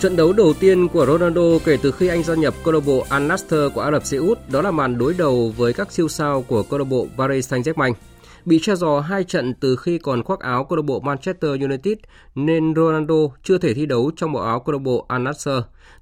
Trận 0.00 0.16
đấu 0.16 0.32
đầu 0.32 0.54
tiên 0.60 0.88
của 0.88 1.06
Ronaldo 1.06 1.42
kể 1.64 1.76
từ 1.82 1.90
khi 1.90 2.08
anh 2.08 2.22
gia 2.22 2.34
nhập 2.34 2.54
câu 2.64 2.74
lạc 2.74 2.80
bộ 2.86 3.06
Al 3.08 3.22
Nassr 3.22 3.54
của 3.74 3.80
Ả 3.80 3.90
Rập 3.90 4.04
Xê 4.04 4.16
Út 4.16 4.38
đó 4.52 4.62
là 4.62 4.70
màn 4.70 4.98
đối 4.98 5.14
đầu 5.14 5.52
với 5.56 5.72
các 5.72 5.92
siêu 5.92 6.08
sao 6.08 6.42
của 6.42 6.62
câu 6.62 6.78
lạc 6.78 6.84
bộ 6.84 7.06
Paris 7.16 7.52
Saint-Germain. 7.52 7.92
Bị 8.44 8.58
che 8.62 8.74
giò 8.74 9.00
hai 9.00 9.24
trận 9.24 9.54
từ 9.54 9.76
khi 9.76 9.98
còn 9.98 10.22
khoác 10.22 10.40
áo 10.40 10.64
câu 10.64 10.76
lạc 10.76 10.84
bộ 10.84 11.00
Manchester 11.00 11.50
United 11.50 11.98
nên 12.34 12.74
Ronaldo 12.74 13.14
chưa 13.42 13.58
thể 13.58 13.74
thi 13.74 13.86
đấu 13.86 14.10
trong 14.16 14.32
bộ 14.32 14.40
áo 14.40 14.60
câu 14.60 14.72
lạc 14.72 14.82
bộ 14.82 15.06
Al 15.08 15.22
Nassr. 15.22 15.50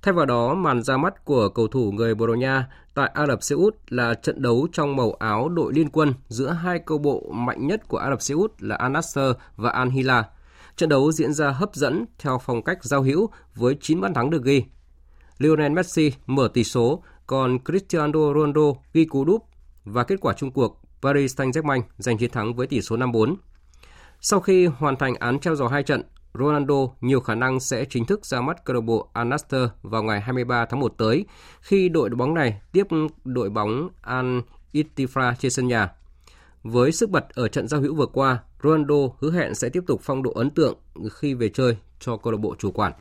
Thay 0.02 0.14
vào 0.14 0.26
đó, 0.26 0.54
màn 0.54 0.82
ra 0.82 0.96
mắt 0.96 1.24
của 1.24 1.48
cầu 1.48 1.68
thủ 1.68 1.92
người 1.92 2.14
Bồ 2.14 2.26
Đào 2.26 2.36
Nha 2.36 2.66
tại 2.96 3.10
Ả 3.14 3.26
Rập 3.26 3.42
Xê 3.42 3.56
Út 3.56 3.76
là 3.88 4.14
trận 4.14 4.42
đấu 4.42 4.68
trong 4.72 4.96
màu 4.96 5.12
áo 5.12 5.48
đội 5.48 5.72
liên 5.74 5.88
quân 5.88 6.14
giữa 6.28 6.50
hai 6.50 6.78
câu 6.78 6.98
bộ 6.98 7.30
mạnh 7.34 7.66
nhất 7.66 7.88
của 7.88 7.98
Ả 7.98 8.10
Rập 8.10 8.22
Xê 8.22 8.34
Út 8.34 8.52
là 8.58 8.76
Al 8.76 8.92
Nassr 8.92 9.18
và 9.56 9.70
Al 9.70 9.88
Hilal. 9.88 10.22
Trận 10.76 10.88
đấu 10.88 11.12
diễn 11.12 11.32
ra 11.32 11.50
hấp 11.50 11.74
dẫn 11.74 12.04
theo 12.18 12.38
phong 12.38 12.62
cách 12.62 12.84
giao 12.84 13.02
hữu 13.02 13.30
với 13.54 13.76
9 13.80 14.00
bàn 14.00 14.14
thắng 14.14 14.30
được 14.30 14.44
ghi. 14.44 14.64
Lionel 15.38 15.72
Messi 15.72 16.12
mở 16.26 16.48
tỷ 16.54 16.64
số, 16.64 17.02
còn 17.26 17.58
Cristiano 17.64 18.34
Ronaldo 18.34 18.72
ghi 18.92 19.04
cú 19.04 19.24
đúp 19.24 19.44
và 19.84 20.04
kết 20.04 20.16
quả 20.20 20.34
chung 20.36 20.50
cuộc 20.50 20.80
Paris 21.02 21.40
Saint-Germain 21.40 21.82
giành 21.98 22.18
chiến 22.18 22.30
thắng 22.30 22.54
với 22.54 22.66
tỷ 22.66 22.82
số 22.82 22.96
5-4. 22.96 23.34
Sau 24.20 24.40
khi 24.40 24.66
hoàn 24.66 24.96
thành 24.96 25.14
án 25.14 25.40
treo 25.40 25.54
giò 25.54 25.68
hai 25.68 25.82
trận, 25.82 26.02
Ronaldo 26.38 26.74
nhiều 27.00 27.20
khả 27.20 27.34
năng 27.34 27.60
sẽ 27.60 27.84
chính 27.84 28.04
thức 28.04 28.26
ra 28.26 28.40
mắt 28.40 28.64
câu 28.64 28.74
lạc 28.74 28.80
bộ 28.80 29.08
Al 29.12 29.26
Nassr 29.26 29.54
vào 29.82 30.02
ngày 30.02 30.20
23 30.20 30.64
tháng 30.64 30.80
1 30.80 30.94
tới 30.98 31.24
khi 31.60 31.88
đội 31.88 32.10
bóng 32.10 32.34
này 32.34 32.60
tiếp 32.72 32.86
đội 33.24 33.50
bóng 33.50 33.88
Al 34.02 34.38
Ittifa 34.72 35.34
trên 35.38 35.50
sân 35.50 35.68
nhà. 35.68 35.92
Với 36.62 36.92
sức 36.92 37.10
bật 37.10 37.28
ở 37.34 37.48
trận 37.48 37.68
giao 37.68 37.80
hữu 37.80 37.94
vừa 37.94 38.06
qua, 38.06 38.38
Ronaldo 38.62 38.94
hứa 39.20 39.32
hẹn 39.32 39.54
sẽ 39.54 39.68
tiếp 39.68 39.82
tục 39.86 40.00
phong 40.02 40.22
độ 40.22 40.30
ấn 40.30 40.50
tượng 40.50 40.78
khi 41.10 41.34
về 41.34 41.48
chơi 41.48 41.76
cho 42.00 42.16
câu 42.16 42.32
lạc 42.32 42.38
bộ 42.40 42.54
chủ 42.58 42.70
quản. 42.70 42.92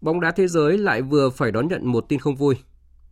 Bóng 0.00 0.20
đá 0.20 0.30
thế 0.30 0.48
giới 0.48 0.78
lại 0.78 1.02
vừa 1.02 1.30
phải 1.30 1.52
đón 1.52 1.68
nhận 1.68 1.86
một 1.86 2.04
tin 2.08 2.18
không 2.18 2.36
vui. 2.36 2.54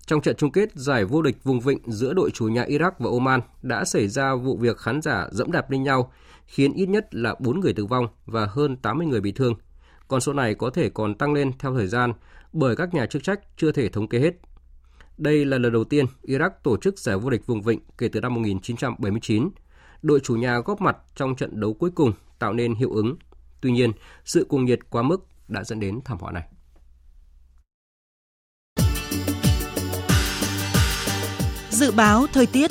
Trong 0.06 0.20
trận 0.20 0.36
chung 0.36 0.52
kết 0.52 0.68
giải 0.74 1.04
vô 1.04 1.22
địch 1.22 1.36
vùng 1.44 1.60
vịnh 1.60 1.78
giữa 1.86 2.12
đội 2.12 2.30
chủ 2.30 2.48
nhà 2.48 2.64
Iraq 2.64 2.90
và 2.98 3.10
Oman 3.10 3.40
đã 3.62 3.84
xảy 3.84 4.08
ra 4.08 4.34
vụ 4.34 4.56
việc 4.56 4.78
khán 4.78 5.02
giả 5.02 5.26
dẫm 5.30 5.52
đạp 5.52 5.70
lên 5.70 5.82
nhau 5.82 6.12
khiến 6.48 6.72
ít 6.72 6.88
nhất 6.88 7.14
là 7.14 7.34
4 7.38 7.60
người 7.60 7.72
tử 7.72 7.86
vong 7.86 8.06
và 8.26 8.46
hơn 8.46 8.76
80 8.76 9.06
người 9.06 9.20
bị 9.20 9.32
thương. 9.32 9.54
Con 10.08 10.20
số 10.20 10.32
này 10.32 10.54
có 10.54 10.70
thể 10.70 10.88
còn 10.88 11.14
tăng 11.14 11.32
lên 11.32 11.52
theo 11.58 11.74
thời 11.74 11.86
gian 11.86 12.12
bởi 12.52 12.76
các 12.76 12.94
nhà 12.94 13.06
chức 13.06 13.22
trách 13.22 13.40
chưa 13.56 13.72
thể 13.72 13.88
thống 13.88 14.08
kê 14.08 14.18
hết. 14.18 14.34
Đây 15.18 15.44
là 15.44 15.58
lần 15.58 15.72
đầu 15.72 15.84
tiên 15.84 16.06
Iraq 16.22 16.50
tổ 16.62 16.76
chức 16.76 16.98
giải 16.98 17.18
vô 17.18 17.30
địch 17.30 17.46
vùng 17.46 17.62
vịnh 17.62 17.80
kể 17.98 18.08
từ 18.08 18.20
năm 18.20 18.34
1979. 18.34 19.48
Đội 20.02 20.20
chủ 20.20 20.36
nhà 20.36 20.58
góp 20.58 20.80
mặt 20.80 20.96
trong 21.16 21.36
trận 21.36 21.60
đấu 21.60 21.74
cuối 21.74 21.90
cùng 21.90 22.12
tạo 22.38 22.52
nên 22.52 22.74
hiệu 22.74 22.90
ứng. 22.92 23.16
Tuy 23.60 23.70
nhiên, 23.70 23.92
sự 24.24 24.46
cuồng 24.48 24.64
nhiệt 24.64 24.78
quá 24.90 25.02
mức 25.02 25.26
đã 25.48 25.64
dẫn 25.64 25.80
đến 25.80 26.00
thảm 26.04 26.18
họa 26.18 26.32
này. 26.32 26.48
Dự 31.70 31.92
báo 31.92 32.26
thời 32.32 32.46
tiết 32.46 32.70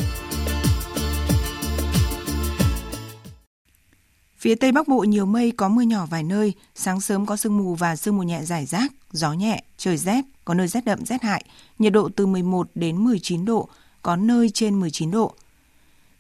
Phía 4.40 4.56
Tây 4.56 4.72
Bắc 4.72 4.88
Bộ 4.88 5.04
nhiều 5.04 5.26
mây 5.26 5.52
có 5.52 5.70
mưa 5.70 5.82
nhỏ 5.82 6.06
vài 6.06 6.24
nơi, 6.24 6.54
sáng 6.76 7.02
sớm 7.02 7.26
có 7.26 7.38
sương 7.38 7.58
mù 7.58 7.76
và 7.76 7.96
sương 7.96 8.18
mù 8.18 8.24
nhẹ 8.24 8.44
rải 8.44 8.66
rác, 8.66 8.94
gió 9.12 9.34
nhẹ, 9.34 9.64
trời 9.78 9.98
rét, 9.98 10.26
có 10.46 10.54
nơi 10.54 10.68
rét 10.68 10.86
đậm 10.86 11.06
rét 11.06 11.22
hại, 11.24 11.46
nhiệt 11.80 11.94
độ 11.94 12.10
từ 12.16 12.26
11 12.26 12.70
đến 12.76 12.98
19 12.98 13.46
độ, 13.46 13.70
có 14.02 14.16
nơi 14.16 14.50
trên 14.50 14.80
19 14.80 15.12
độ. 15.12 15.34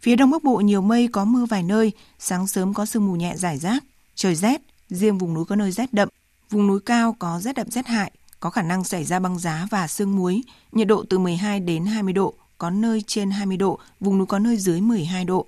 Phía 0.01 0.15
Đông 0.15 0.31
Bắc 0.31 0.43
Bộ 0.43 0.57
nhiều 0.57 0.81
mây 0.81 1.07
có 1.07 1.25
mưa 1.25 1.45
vài 1.45 1.63
nơi, 1.63 1.91
sáng 2.19 2.47
sớm 2.47 2.73
có 2.73 2.85
sương 2.85 3.07
mù 3.07 3.15
nhẹ 3.15 3.33
rải 3.35 3.57
rác, 3.57 3.83
trời 4.15 4.35
rét, 4.35 4.61
riêng 4.89 5.17
vùng 5.17 5.33
núi 5.33 5.45
có 5.45 5.55
nơi 5.55 5.71
rét 5.71 5.93
đậm, 5.93 6.09
vùng 6.49 6.67
núi 6.67 6.79
cao 6.85 7.15
có 7.19 7.39
rét 7.39 7.55
đậm 7.55 7.71
rét 7.71 7.87
hại, 7.87 8.11
có 8.39 8.49
khả 8.49 8.61
năng 8.61 8.83
xảy 8.83 9.03
ra 9.03 9.19
băng 9.19 9.39
giá 9.39 9.67
và 9.71 9.87
sương 9.87 10.15
muối, 10.15 10.41
nhiệt 10.71 10.87
độ 10.87 11.03
từ 11.09 11.17
12 11.19 11.59
đến 11.59 11.85
20 11.85 12.13
độ, 12.13 12.33
có 12.57 12.69
nơi 12.69 13.03
trên 13.07 13.31
20 13.31 13.57
độ, 13.57 13.79
vùng 13.99 14.17
núi 14.17 14.27
có 14.27 14.39
nơi 14.39 14.57
dưới 14.57 14.81
12 14.81 15.25
độ. 15.25 15.45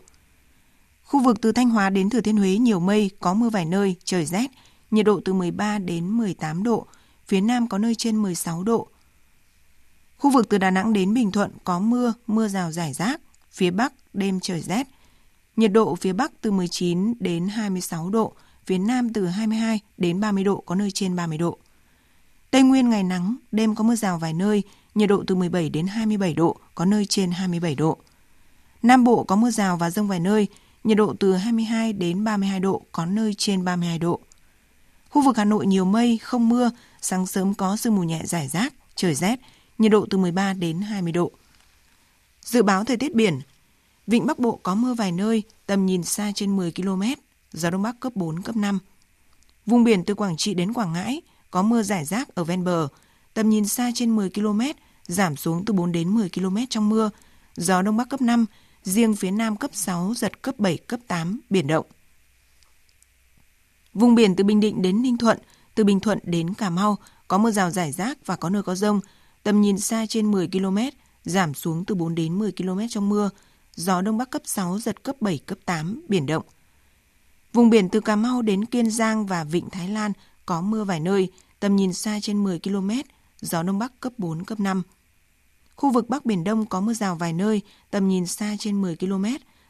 Khu 1.09 1.23
vực 1.23 1.41
từ 1.41 1.51
Thanh 1.51 1.69
Hóa 1.69 1.89
đến 1.89 2.09
Thừa 2.09 2.21
Thiên 2.21 2.37
Huế 2.37 2.57
nhiều 2.57 2.79
mây, 2.79 3.11
có 3.19 3.33
mưa 3.33 3.49
vài 3.49 3.65
nơi, 3.65 3.95
trời 4.03 4.25
rét, 4.25 4.51
nhiệt 4.91 5.05
độ 5.05 5.21
từ 5.25 5.33
13 5.33 5.77
đến 5.77 6.07
18 6.07 6.63
độ, 6.63 6.85
phía 7.27 7.41
Nam 7.41 7.67
có 7.67 7.77
nơi 7.77 7.95
trên 7.95 8.21
16 8.21 8.63
độ. 8.63 8.87
Khu 10.17 10.29
vực 10.29 10.49
từ 10.49 10.57
Đà 10.57 10.71
Nẵng 10.71 10.93
đến 10.93 11.13
Bình 11.13 11.31
Thuận 11.31 11.51
có 11.63 11.79
mưa, 11.79 12.13
mưa 12.27 12.47
rào 12.47 12.71
rải 12.71 12.93
rác, 12.93 13.21
phía 13.51 13.71
Bắc 13.71 13.93
đêm 14.13 14.39
trời 14.39 14.61
rét. 14.61 14.87
Nhiệt 15.55 15.71
độ 15.71 15.95
phía 15.95 16.13
Bắc 16.13 16.31
từ 16.41 16.51
19 16.51 17.13
đến 17.19 17.47
26 17.47 18.09
độ, 18.09 18.33
phía 18.65 18.77
Nam 18.77 19.13
từ 19.13 19.27
22 19.27 19.79
đến 19.97 20.19
30 20.19 20.43
độ, 20.43 20.63
có 20.65 20.75
nơi 20.75 20.91
trên 20.91 21.15
30 21.15 21.37
độ. 21.37 21.57
Tây 22.51 22.63
Nguyên 22.63 22.89
ngày 22.89 23.03
nắng, 23.03 23.35
đêm 23.51 23.75
có 23.75 23.83
mưa 23.83 23.95
rào 23.95 24.17
vài 24.17 24.33
nơi, 24.33 24.63
nhiệt 24.95 25.09
độ 25.09 25.23
từ 25.27 25.35
17 25.35 25.69
đến 25.69 25.87
27 25.87 26.33
độ, 26.33 26.57
có 26.75 26.85
nơi 26.85 27.05
trên 27.05 27.31
27 27.31 27.75
độ. 27.75 27.97
Nam 28.83 29.03
Bộ 29.03 29.23
có 29.23 29.35
mưa 29.35 29.51
rào 29.51 29.77
và 29.77 29.89
rông 29.89 30.07
vài 30.07 30.19
nơi, 30.19 30.47
nhiệt 30.83 30.97
độ 30.97 31.15
từ 31.19 31.33
22 31.33 31.93
đến 31.93 32.23
32 32.23 32.59
độ, 32.59 32.81
có 32.91 33.05
nơi 33.05 33.33
trên 33.33 33.65
32 33.65 33.99
độ. 33.99 34.19
Khu 35.09 35.21
vực 35.21 35.37
Hà 35.37 35.45
Nội 35.45 35.67
nhiều 35.67 35.85
mây, 35.85 36.17
không 36.17 36.49
mưa, 36.49 36.71
sáng 37.01 37.27
sớm 37.27 37.53
có 37.53 37.77
sương 37.77 37.95
mù 37.95 38.03
nhẹ 38.03 38.21
rải 38.23 38.47
rác, 38.47 38.73
trời 38.95 39.15
rét, 39.15 39.39
nhiệt 39.77 39.91
độ 39.91 40.05
từ 40.09 40.17
13 40.17 40.53
đến 40.53 40.81
20 40.81 41.11
độ. 41.11 41.31
Dự 42.41 42.63
báo 42.63 42.83
thời 42.83 42.97
tiết 42.97 43.15
biển, 43.15 43.39
Vịnh 44.07 44.25
Bắc 44.25 44.39
Bộ 44.39 44.59
có 44.63 44.75
mưa 44.75 44.93
vài 44.93 45.11
nơi, 45.11 45.43
tầm 45.65 45.85
nhìn 45.85 46.03
xa 46.03 46.31
trên 46.35 46.57
10 46.57 46.71
km, 46.71 47.01
gió 47.53 47.69
Đông 47.69 47.81
Bắc 47.81 47.99
cấp 47.99 48.15
4, 48.15 48.41
cấp 48.41 48.55
5. 48.55 48.79
Vùng 49.65 49.83
biển 49.83 50.03
từ 50.05 50.13
Quảng 50.13 50.37
Trị 50.37 50.53
đến 50.53 50.73
Quảng 50.73 50.93
Ngãi 50.93 51.21
có 51.51 51.61
mưa 51.61 51.83
rải 51.83 52.05
rác 52.05 52.35
ở 52.35 52.43
ven 52.43 52.63
bờ, 52.63 52.87
tầm 53.33 53.49
nhìn 53.49 53.67
xa 53.67 53.91
trên 53.95 54.15
10 54.15 54.29
km, 54.29 54.61
giảm 55.07 55.35
xuống 55.35 55.65
từ 55.65 55.73
4 55.73 55.91
đến 55.91 56.09
10 56.09 56.29
km 56.29 56.57
trong 56.69 56.89
mưa, 56.89 57.09
gió 57.55 57.81
Đông 57.81 57.97
Bắc 57.97 58.09
cấp 58.09 58.21
5, 58.21 58.45
riêng 58.83 59.15
phía 59.15 59.31
Nam 59.31 59.57
cấp 59.57 59.71
6, 59.73 60.13
giật 60.15 60.41
cấp 60.41 60.55
7, 60.57 60.77
cấp 60.77 60.99
8, 61.07 61.41
biển 61.49 61.67
động. 61.67 61.85
Vùng 63.93 64.15
biển 64.15 64.35
từ 64.35 64.43
Bình 64.43 64.59
Định 64.59 64.81
đến 64.81 65.01
Ninh 65.01 65.17
Thuận, 65.17 65.37
từ 65.75 65.83
Bình 65.83 65.99
Thuận 65.99 66.19
đến 66.23 66.53
Cà 66.53 66.69
Mau 66.69 66.97
có 67.27 67.37
mưa 67.37 67.51
rào 67.51 67.71
rải 67.71 67.91
rác 67.91 68.25
và 68.25 68.35
có 68.35 68.49
nơi 68.49 68.63
có 68.63 68.75
rông, 68.75 68.99
tầm 69.43 69.61
nhìn 69.61 69.79
xa 69.79 70.05
trên 70.09 70.31
10 70.31 70.47
km, 70.47 70.77
giảm 71.23 71.53
xuống 71.53 71.85
từ 71.85 71.95
4 71.95 72.15
đến 72.15 72.39
10 72.39 72.51
km 72.51 72.79
trong 72.89 73.09
mưa, 73.09 73.29
gió 73.75 74.01
Đông 74.01 74.17
Bắc 74.17 74.29
cấp 74.29 74.41
6, 74.45 74.79
giật 74.79 75.03
cấp 75.03 75.15
7, 75.19 75.37
cấp 75.37 75.57
8, 75.65 76.01
biển 76.07 76.25
động. 76.25 76.43
Vùng 77.53 77.69
biển 77.69 77.89
từ 77.89 77.99
Cà 77.99 78.15
Mau 78.15 78.41
đến 78.41 78.65
Kiên 78.65 78.91
Giang 78.91 79.25
và 79.25 79.43
Vịnh 79.43 79.69
Thái 79.69 79.89
Lan 79.89 80.11
có 80.45 80.61
mưa 80.61 80.83
vài 80.83 80.99
nơi, 80.99 81.31
tầm 81.59 81.75
nhìn 81.75 81.93
xa 81.93 82.19
trên 82.21 82.43
10 82.43 82.59
km, 82.59 82.89
gió 83.41 83.63
Đông 83.63 83.79
Bắc 83.79 83.99
cấp 83.99 84.13
4, 84.17 84.45
cấp 84.45 84.59
5. 84.59 84.83
Khu 85.79 85.91
vực 85.91 86.09
Bắc 86.09 86.25
Biển 86.25 86.43
Đông 86.43 86.65
có 86.65 86.81
mưa 86.81 86.93
rào 86.93 87.15
vài 87.15 87.33
nơi, 87.33 87.61
tầm 87.91 88.07
nhìn 88.07 88.25
xa 88.25 88.55
trên 88.59 88.81
10 88.81 88.95
km, 88.95 89.25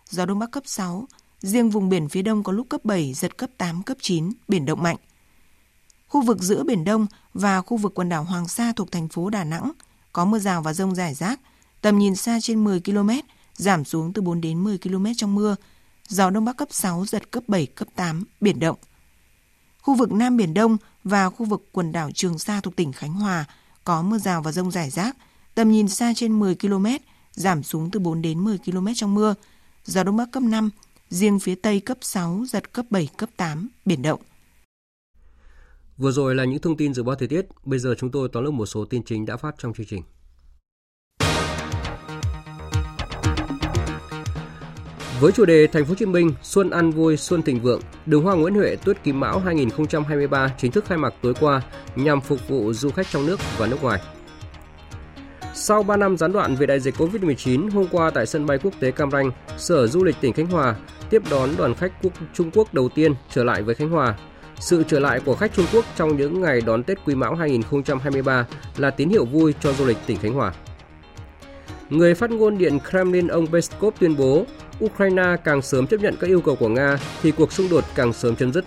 gió 0.10 0.26
Đông 0.26 0.39
Bắc 0.39 0.52
cấp 0.52 0.63
6. 0.65 1.08
Riêng 1.39 1.69
vùng 1.69 1.89
biển 1.89 2.10
phía 2.10 2.22
Đông 2.22 2.43
có 2.43 2.52
lúc 2.52 2.69
cấp 2.69 2.86
7, 2.86 3.13
giật 3.13 3.38
cấp 3.38 3.50
8, 3.58 3.84
cấp 3.84 3.98
9, 4.02 4.32
biển 4.48 4.65
động 4.65 4.84
mạnh. 4.84 4.95
Khu 6.08 6.22
vực 6.22 6.41
giữa 6.41 6.63
Biển 6.63 6.84
Đông 6.84 7.08
và 7.34 7.62
khu 7.62 7.78
vực 7.78 7.91
quần 7.95 8.10
đảo 8.10 8.24
Hoàng 8.24 8.48
Sa 8.48 8.74
thuộc 8.76 8.91
thành 8.91 9.08
phố 9.08 9.30
Đà 9.30 9.43
Nẵng 9.43 9.72
có 10.13 10.26
mưa 10.26 10.39
rào 10.39 10.62
và 10.62 10.74
rông 10.74 10.95
rải 10.95 11.13
rác, 11.13 11.39
tầm 11.82 12.00
nhìn 12.00 12.15
xa 12.15 12.39
trên 12.41 12.63
10 12.63 12.82
km, 12.82 13.10
giảm 13.54 13.86
xuống 13.86 14.13
từ 14.13 14.22
4 14.22 14.41
đến 14.41 14.63
10 14.63 14.78
km 14.78 15.06
trong 15.17 15.36
mưa, 15.36 15.56
gió 16.08 16.30
Đông 16.30 16.45
Bắc 16.45 16.58
cấp 16.58 16.67
6, 16.72 17.06
giật 17.06 17.32
cấp 17.32 17.43
7, 17.48 17.65
cấp 17.65 17.88
8, 17.95 18.24
biển 18.41 18.60
động. 18.60 18.78
Khu 19.82 19.95
vực 19.95 20.12
Nam 20.12 20.38
Biển 20.38 20.54
Đông 20.54 20.78
và 21.04 21.30
khu 21.30 21.45
vực 21.45 21.69
quần 21.72 21.91
đảo 21.91 22.12
Trường 22.13 22.39
Sa 22.39 22.62
thuộc 22.62 22.76
tỉnh 22.76 22.91
Khánh 22.91 23.13
Hòa 23.13 23.45
có 23.84 24.02
mưa 24.02 24.17
rào 24.17 24.41
và 24.41 24.52
rông 24.52 24.72
rải 24.72 24.89
rác, 24.89 25.17
tầm 25.60 25.72
nhìn 25.72 25.88
xa 25.88 26.13
trên 26.15 26.39
10 26.39 26.56
km, 26.56 26.86
giảm 27.32 27.63
xuống 27.63 27.91
từ 27.91 28.00
4 28.00 28.22
đến 28.22 28.39
10 28.39 28.58
km 28.58 28.88
trong 28.95 29.15
mưa, 29.15 29.36
gió 29.86 30.04
Đông 30.04 30.17
Bắc 30.17 30.32
cấp 30.32 30.43
5, 30.43 30.69
riêng 31.10 31.39
phía 31.39 31.56
Tây 31.56 31.80
cấp 31.80 31.98
6, 32.02 32.43
giật 32.48 32.74
cấp 32.74 32.86
7, 32.89 33.10
cấp 33.17 33.30
8, 33.38 33.69
biển 33.86 34.02
động. 34.02 34.22
Vừa 35.98 36.12
rồi 36.12 36.36
là 36.36 36.45
những 36.45 36.60
thông 36.60 36.78
tin 36.78 36.93
dự 36.93 37.04
báo 37.04 37.15
thời 37.15 37.28
tiết, 37.28 37.45
bây 37.65 37.80
giờ 37.80 37.95
chúng 37.98 38.12
tôi 38.12 38.30
tóm 38.34 38.43
lược 38.43 38.54
một 38.54 38.65
số 38.65 38.86
tin 38.86 39.04
chính 39.04 39.26
đã 39.26 39.38
phát 39.38 39.56
trong 39.58 39.74
chương 39.74 39.86
trình. 39.86 40.04
Với 45.19 45.32
chủ 45.32 45.45
đề 45.45 45.67
Thành 45.67 45.86
phố 45.86 45.89
Hồ 45.89 45.95
Chí 45.95 46.06
Minh 46.06 46.34
Xuân 46.43 46.69
an 46.69 46.91
vui, 46.91 47.17
xuân 47.17 47.41
thịnh 47.41 47.62
vượng, 47.62 47.82
Đường 48.06 48.24
Hoa 48.24 48.36
Nguyễn 48.36 48.56
Huệ 48.56 48.76
Tuyết 48.76 49.04
Kim 49.04 49.19
Mão 49.19 49.39
2023 49.39 50.54
chính 50.58 50.72
thức 50.72 50.86
khai 50.86 50.98
mạc 50.98 51.13
tối 51.22 51.34
qua 51.39 51.62
nhằm 51.95 52.22
phục 52.22 52.48
vụ 52.48 52.74
du 52.74 52.89
khách 52.89 53.08
trong 53.10 53.26
nước 53.26 53.39
và 53.58 53.67
nước 53.67 53.82
ngoài. 53.82 54.02
Sau 55.62 55.84
3 55.84 55.98
năm 55.98 56.17
gián 56.17 56.32
đoạn 56.32 56.56
vì 56.56 56.65
đại 56.65 56.80
dịch 56.80 56.95
Covid-19, 56.98 57.69
hôm 57.69 57.88
qua 57.91 58.10
tại 58.10 58.26
sân 58.26 58.45
bay 58.45 58.58
quốc 58.63 58.74
tế 58.80 58.91
Cam 58.91 59.12
Ranh, 59.12 59.32
Sở 59.58 59.88
Du 59.88 60.04
lịch 60.04 60.15
tỉnh 60.22 60.34
Khánh 60.34 60.45
Hòa 60.45 60.76
tiếp 61.10 61.22
đón 61.32 61.50
đoàn 61.58 61.76
khách 61.76 61.91
quốc 62.04 62.13
Trung 62.34 62.52
Quốc 62.54 62.74
đầu 62.74 62.89
tiên 62.89 63.13
trở 63.30 63.43
lại 63.43 63.62
với 63.62 63.76
Khánh 63.76 63.89
Hòa. 63.89 64.15
Sự 64.60 64.84
trở 64.88 65.00
lại 65.00 65.19
của 65.26 65.36
khách 65.36 65.54
Trung 65.54 65.65
Quốc 65.74 65.86
trong 65.95 66.17
những 66.17 66.41
ngày 66.41 66.62
đón 66.62 66.84
Tết 66.84 66.98
Quý 67.06 67.15
Mão 67.15 67.36
2023 67.36 68.45
là 68.78 68.89
tín 68.89 69.10
hiệu 69.10 69.26
vui 69.26 69.54
cho 69.60 69.74
du 69.74 69.86
lịch 69.86 69.98
tỉnh 70.06 70.17
Khánh 70.17 70.34
Hòa. 70.34 70.54
Người 71.89 72.13
phát 72.13 72.32
ngôn 72.32 72.58
Điện 72.58 72.80
Kremlin 72.89 73.28
ông 73.28 73.48
Peskov 73.48 73.93
tuyên 74.00 74.17
bố 74.17 74.45
Ukraine 74.86 75.36
càng 75.43 75.62
sớm 75.62 75.88
chấp 75.88 76.02
nhận 76.02 76.15
các 76.19 76.28
yêu 76.28 76.41
cầu 76.41 76.56
của 76.56 76.69
Nga 76.69 77.00
thì 77.22 77.32
cuộc 77.32 77.54
xung 77.54 77.69
đột 77.69 77.84
càng 77.95 78.13
sớm 78.13 78.36
chấm 78.36 78.54
dứt. 78.54 78.65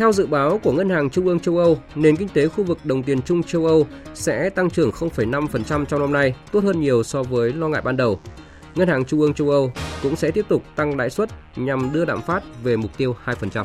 Theo 0.00 0.12
dự 0.12 0.26
báo 0.26 0.58
của 0.58 0.72
Ngân 0.72 0.88
hàng 0.88 1.10
Trung 1.10 1.26
ương 1.26 1.40
châu 1.40 1.58
Âu, 1.58 1.78
nền 1.94 2.16
kinh 2.16 2.28
tế 2.28 2.48
khu 2.48 2.64
vực 2.64 2.78
đồng 2.84 3.02
tiền 3.02 3.22
chung 3.22 3.42
châu 3.42 3.66
Âu 3.66 3.86
sẽ 4.14 4.50
tăng 4.50 4.70
trưởng 4.70 4.90
0,5% 4.90 5.84
trong 5.84 6.00
năm 6.00 6.12
nay, 6.12 6.34
tốt 6.52 6.64
hơn 6.64 6.80
nhiều 6.80 7.02
so 7.02 7.22
với 7.22 7.52
lo 7.52 7.68
ngại 7.68 7.82
ban 7.82 7.96
đầu. 7.96 8.20
Ngân 8.74 8.88
hàng 8.88 9.04
Trung 9.04 9.20
ương 9.20 9.34
châu 9.34 9.50
Âu 9.50 9.72
cũng 10.02 10.16
sẽ 10.16 10.30
tiếp 10.30 10.44
tục 10.48 10.62
tăng 10.76 10.96
lãi 10.96 11.10
suất 11.10 11.30
nhằm 11.56 11.92
đưa 11.92 12.04
lạm 12.04 12.22
phát 12.22 12.42
về 12.62 12.76
mục 12.76 12.96
tiêu 12.96 13.16
2%. 13.24 13.64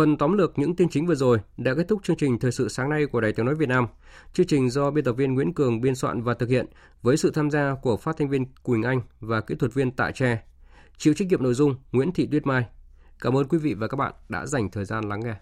Phần 0.00 0.16
tóm 0.16 0.32
lược 0.32 0.58
những 0.58 0.76
tin 0.76 0.88
chính 0.88 1.06
vừa 1.06 1.14
rồi 1.14 1.38
đã 1.56 1.74
kết 1.74 1.88
thúc 1.88 2.00
chương 2.02 2.16
trình 2.16 2.38
thời 2.38 2.52
sự 2.52 2.68
sáng 2.68 2.88
nay 2.90 3.06
của 3.06 3.20
Đài 3.20 3.32
Tiếng 3.32 3.46
nói 3.46 3.54
Việt 3.54 3.68
Nam. 3.68 3.86
Chương 4.32 4.46
trình 4.46 4.70
do 4.70 4.90
biên 4.90 5.04
tập 5.04 5.12
viên 5.12 5.34
Nguyễn 5.34 5.54
Cường 5.54 5.80
biên 5.80 5.94
soạn 5.94 6.22
và 6.22 6.34
thực 6.34 6.48
hiện 6.48 6.66
với 7.02 7.16
sự 7.16 7.30
tham 7.30 7.50
gia 7.50 7.74
của 7.82 7.96
phát 7.96 8.16
thanh 8.18 8.28
viên 8.28 8.44
Quỳnh 8.62 8.82
Anh 8.82 9.00
và 9.20 9.40
kỹ 9.40 9.54
thuật 9.54 9.74
viên 9.74 9.90
Tạ 9.90 10.10
Tre. 10.10 10.42
Chịu 10.96 11.14
trách 11.14 11.28
nhiệm 11.28 11.42
nội 11.42 11.54
dung 11.54 11.74
Nguyễn 11.92 12.12
Thị 12.12 12.28
Tuyết 12.30 12.46
Mai. 12.46 12.64
Cảm 13.20 13.36
ơn 13.36 13.48
quý 13.48 13.58
vị 13.58 13.74
và 13.74 13.88
các 13.88 13.96
bạn 13.96 14.12
đã 14.28 14.46
dành 14.46 14.70
thời 14.70 14.84
gian 14.84 15.08
lắng 15.08 15.20
nghe. 15.24 15.34